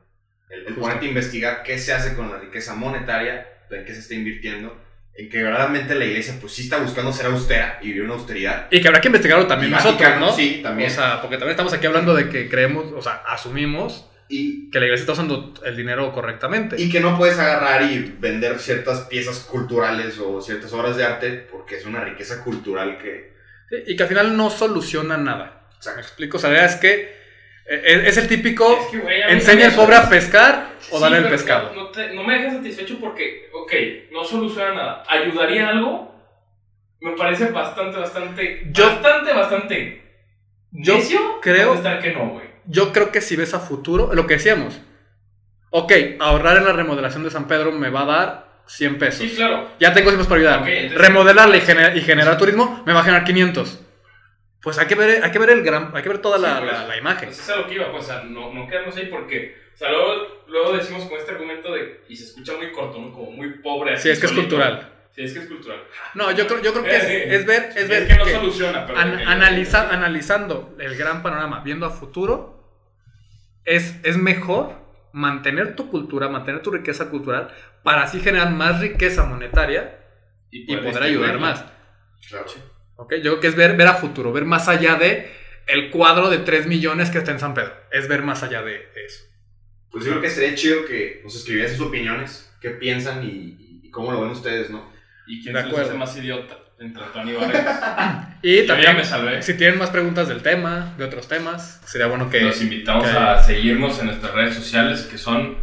El, 0.55 0.67
el 0.67 0.75
ponerte 0.75 1.07
a 1.07 1.09
investigar 1.09 1.63
qué 1.63 1.79
se 1.79 1.93
hace 1.93 2.15
con 2.15 2.31
la 2.31 2.39
riqueza 2.39 2.75
monetaria, 2.75 3.49
en 3.71 3.85
qué 3.85 3.93
se 3.93 4.01
está 4.01 4.15
invirtiendo, 4.15 4.77
en 5.17 5.29
que 5.29 5.43
verdaderamente 5.43 5.95
la 5.95 6.05
iglesia 6.05 6.35
pues 6.41 6.53
sí 6.53 6.63
está 6.63 6.79
buscando 6.79 7.13
ser 7.13 7.27
austera 7.27 7.79
y 7.81 7.89
vivir 7.89 8.03
una 8.03 8.15
austeridad. 8.15 8.67
Y 8.71 8.81
que 8.81 8.89
habrá 8.89 9.01
que 9.01 9.09
investigarlo 9.09 9.47
también 9.47 9.71
Y 9.73 9.75
nosotros, 9.75 10.11
¿no? 10.19 10.33
Sí, 10.35 10.61
también. 10.63 10.91
O 10.91 10.95
sea, 10.95 11.21
porque 11.21 11.37
también 11.37 11.53
estamos 11.53 11.73
aquí 11.73 11.87
hablando 11.87 12.15
de 12.15 12.29
que 12.29 12.49
creemos, 12.49 12.87
o 12.93 13.01
sea, 13.01 13.23
asumimos 13.27 14.11
y, 14.29 14.71
que 14.71 14.81
la 14.81 14.87
iglesia 14.87 15.03
está 15.03 15.13
usando 15.13 15.55
el 15.65 15.77
dinero 15.77 16.13
correctamente. 16.13 16.81
y 16.81 16.91
que 16.91 16.99
no 16.99 17.17
puedes 17.17 17.39
agarrar 17.39 17.83
y 17.83 18.17
vender 18.19 18.59
ciertas 18.59 19.03
piezas 19.03 19.41
culturales 19.41 20.19
o 20.19 20.41
ciertas 20.41 20.73
obras 20.73 20.97
de 20.97 21.05
arte 21.05 21.47
porque 21.51 21.77
es 21.77 21.87
una 21.87 22.01
riqueza 22.03 22.43
cultural 22.43 22.99
que... 22.99 23.35
Sí, 23.69 23.77
y 23.87 23.97
que 23.97 24.03
al 24.03 24.09
final 24.09 24.37
no 24.37 24.51
soluciona 24.51 25.17
nada. 25.17 25.69
¿Me 25.71 25.77
Exacto. 25.77 26.01
explico? 26.01 26.39
O 26.39 26.41
sea, 26.41 26.51
la 26.51 26.57
verdad 26.57 26.75
es 26.75 26.81
que 26.81 27.24
es, 27.67 28.09
es 28.09 28.17
el 28.19 28.29
típico, 28.29 28.79
Es 28.81 28.87
que, 29.01 29.21
enseña 29.33 29.67
al 29.69 29.75
pobre 29.75 29.97
a 29.97 30.09
pescar 30.09 30.75
o 30.91 30.99
Sí, 30.99 31.15
el 31.15 31.29
pescado. 31.29 31.73
No, 31.75 31.85
no 31.85 31.91
te- 31.91 32.13
no 32.15 32.23
me 32.25 32.39
deja 32.39 32.53
satisfecho 32.57 32.99
porque, 33.01 33.49
ok, 33.53 33.73
no 34.13 34.23
soluciona 34.25 34.75
nada. 34.75 35.05
¿Ayudaría 35.09 35.69
algo? 35.69 36.15
Me 37.01 37.13
parece 37.13 37.47
bastante, 37.51 37.99
bastante, 37.99 38.63
Yo- 38.71 38.87
bastante, 38.87 39.33
bastante 39.33 40.03
Yo 40.71 40.95
necio 40.97 41.41
creo- 41.41 41.83
que 42.01 42.13
no, 42.13 42.29
güey. 42.31 42.47
Yo 42.67 42.93
creo 42.93 43.13
que 43.13 43.21
si 43.21 43.37
ves 43.37 43.53
a 43.55 43.61
futuro, 43.61 44.15
lo 44.15 44.27
que 44.27 44.35
decíamos, 44.35 44.81
ok, 45.71 45.93
ahorrar 46.21 46.57
en 46.59 46.65
la 46.65 46.73
remodelación 46.73 47.23
de 47.25 47.31
San 47.31 47.47
Pedro 47.47 47.73
me 47.73 47.91
va 47.91 48.03
a 48.03 48.07
dar 48.07 48.55
100 48.67 48.99
pesos. 48.99 49.29
Sí, 49.29 49.37
claro. 49.37 49.69
Ya 49.79 49.93
tengo 49.93 50.09
100 50.11 50.17
pesos 50.19 50.29
para 50.29 50.41
ayudar. 50.41 50.61
Ok, 50.61 50.67
entonces- 50.69 50.99
Remodelarla 50.99 51.57
y, 51.57 51.61
gener- 51.61 51.97
y 51.97 52.01
generar 52.01 52.39
turismo 52.39 52.83
me 52.87 52.95
va 52.95 53.01
a 53.01 53.05
generar 53.05 53.25
500. 53.25 53.84
Pues 54.65 54.79
hay 54.79 54.87
que 54.87 54.95
ver, 54.95 55.23
hay 55.23 55.31
que 55.31 55.39
ver 55.39 55.51
el 55.51 55.63
gran, 55.63 55.91
hay 55.95 56.03
que 56.03 56.09
ver 56.09 56.19
toda 56.19 56.39
la, 56.39 56.57
Sí, 56.57 56.63
pues. 56.65 56.73
la- 56.73 56.87
la 56.89 56.97
imagen. 56.97 57.29
Pues 57.29 57.39
eso 57.39 57.53
es 57.53 57.59
a 57.59 57.61
lo 57.61 57.69
que 57.69 57.75
iba, 57.75 57.93
pues, 57.93 58.05
o 58.05 58.07
sea, 58.07 58.23
no, 58.25 58.53
no 58.53 58.67
quedarnos 58.67 58.97
ahí 58.97 59.07
porque, 59.07 59.57
o 59.75 59.77
sea, 59.77 59.91
luego, 59.91 60.45
luego 60.49 60.73
decimos 60.73 61.05
con 61.05 61.19
este 61.19 61.33
argumento 61.33 61.73
de, 61.73 62.01
y 62.09 62.17
se 62.17 62.25
escucha 62.25 62.55
muy 62.57 62.73
corto, 62.73 62.99
¿no? 62.99 63.13
Como 63.13 63.31
muy 63.33 63.59
pobre. 63.59 63.93
así 63.95 64.05
Sí, 64.05 64.09
es 64.11 64.21
que 64.21 64.27
es 64.27 64.33
cultural. 64.33 64.91
Sí, 65.15 65.23
es 65.23 65.33
que 65.35 65.39
es 65.41 65.47
cultural. 65.47 65.85
No, 66.15 66.33
yo 66.33 66.47
creo, 66.49 66.61
yo 66.63 66.73
creo 66.73 66.85
que 66.85 66.97
es, 66.97 67.05
es 67.41 67.47
ver, 67.47 67.71
es 67.77 67.89
ver 67.89 68.09
que 68.09 68.17
no 68.17 68.25
que 68.25 68.33
soluciona, 68.33 68.87
pero... 68.87 68.99
an- 68.99 69.19
analiza- 69.21 69.89
analizando 69.91 70.75
el 70.81 70.97
gran 70.97 71.23
panorama, 71.23 71.61
viendo 71.61 71.87
a 71.87 71.91
futuro, 71.91 72.65
es, 73.65 73.97
es 74.03 74.17
mejor 74.17 74.73
mantener 75.13 75.77
tu 75.77 75.91
cultura, 75.91 76.29
mantener 76.29 76.63
tu 76.63 76.71
riqueza 76.71 77.11
cultural, 77.11 77.55
para 77.83 78.03
así 78.03 78.19
generar 78.21 78.51
más 78.51 78.81
riqueza 78.81 79.25
monetaria 79.25 79.99
y 80.51 80.75
poder 80.77 81.03
ayudar 81.03 81.39
más. 81.39 81.65
Claro. 82.29 82.47
¿Ok? 82.97 83.15
Yo 83.17 83.23
creo 83.23 83.41
que 83.41 83.47
es 83.49 83.55
ver, 83.57 83.77
ver 83.77 83.87
a 83.89 83.95
futuro, 83.95 84.33
ver 84.33 84.45
más 84.45 84.69
allá 84.69 84.95
de 84.97 85.31
el 85.67 85.91
cuadro 85.91 86.31
de 86.31 86.39
3 86.39 86.67
millones 86.67 87.11
que 87.11 87.19
está 87.19 87.31
en 87.33 87.41
San 87.41 87.55
Pedro. 87.55 87.73
Es 87.91 88.07
ver 88.09 88.23
más 88.23 88.43
allá 88.43 88.63
de, 88.63 88.73
de 88.73 89.05
eso. 89.07 89.25
Pues 89.91 90.05
yo 90.05 90.11
creo 90.13 90.23
que 90.23 90.31
sería 90.31 90.55
chido 90.55 90.85
que 90.87 91.21
nos 91.25 91.35
escribieran 91.37 91.73
sus 91.77 91.87
opiniones, 91.87 92.53
qué 92.61 92.71
piensan 92.71 93.25
y, 93.25 93.81
y 93.83 93.91
cómo 93.91 94.11
lo 94.13 94.21
ven 94.21 94.31
ustedes, 94.31 94.71
¿no? 94.71 94.91
¿Y 95.27 95.43
quién 95.43 95.55
De 95.55 95.61
se 95.61 95.67
les 95.67 95.73
acuerdo. 95.73 95.91
hace 95.91 95.99
más 95.99 96.17
idiota? 96.17 96.59
Entre 96.79 97.03
Antonio 97.05 97.35
y 97.35 97.37
Vargas. 97.41 98.29
Y 98.43 98.57
Yo 98.59 98.67
también, 98.67 98.97
me 98.97 99.05
salvé. 99.05 99.41
si 99.43 99.55
tienen 99.55 99.79
más 99.79 99.91
preguntas 99.91 100.29
del 100.29 100.43
tema, 100.43 100.93
de 100.99 101.05
otros 101.05 101.29
temas, 101.29 101.81
sería 101.87 102.09
bueno 102.09 102.29
que... 102.29 102.41
Los 102.41 102.61
invitamos 102.61 103.09
que- 103.09 103.17
a 103.17 103.43
seguirnos 103.43 103.99
en 104.01 104.07
nuestras 104.07 104.35
redes 104.35 104.55
sociales 104.55 105.03
que 105.11 105.17
son 105.17 105.57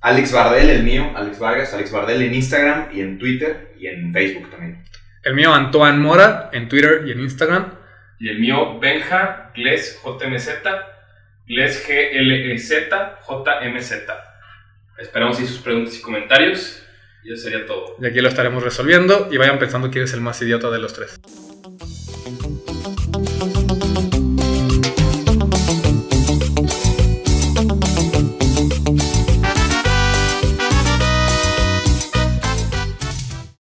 Alex 0.00 0.32
Bardel, 0.32 0.70
el 0.70 0.84
mío, 0.84 1.10
Alex 1.16 1.38
Vargas, 1.40 1.74
Alex 1.74 1.90
Bardel 1.90 2.22
en 2.22 2.34
Instagram 2.34 2.88
y 2.94 3.00
en 3.00 3.18
Twitter 3.18 3.74
y 3.78 3.88
en 3.88 4.12
Facebook 4.12 4.48
también. 4.50 4.84
El 5.24 5.34
mío, 5.34 5.54
Antoine 5.54 5.98
Mora, 5.98 6.50
en 6.52 6.68
Twitter 6.68 7.02
y 7.06 7.12
en 7.12 7.20
Instagram. 7.20 7.74
y 8.20 8.28
el 8.28 8.38
mío 8.38 8.78
Benja 8.78 9.50
Gles 9.54 10.00
JMZ, 10.04 10.48
Gles 11.46 11.86
GLEZ 11.86 12.72
JMZ. 13.26 13.92
Esperamos 14.98 15.40
y 15.40 15.46
sus 15.46 15.58
preguntas 15.58 15.96
y 15.98 16.02
comentarios. 16.02 16.82
Y 17.24 17.32
eso 17.32 17.42
sería 17.44 17.66
todo. 17.66 17.96
Y 18.00 18.06
aquí 18.06 18.20
lo 18.20 18.28
estaremos 18.28 18.62
resolviendo. 18.62 19.28
Y 19.32 19.38
vayan 19.38 19.58
pensando 19.58 19.90
quién 19.90 20.04
es 20.04 20.12
el 20.12 20.20
más 20.20 20.40
idiota 20.42 20.70
de 20.70 20.78
los 20.78 20.92
tres. 20.92 21.18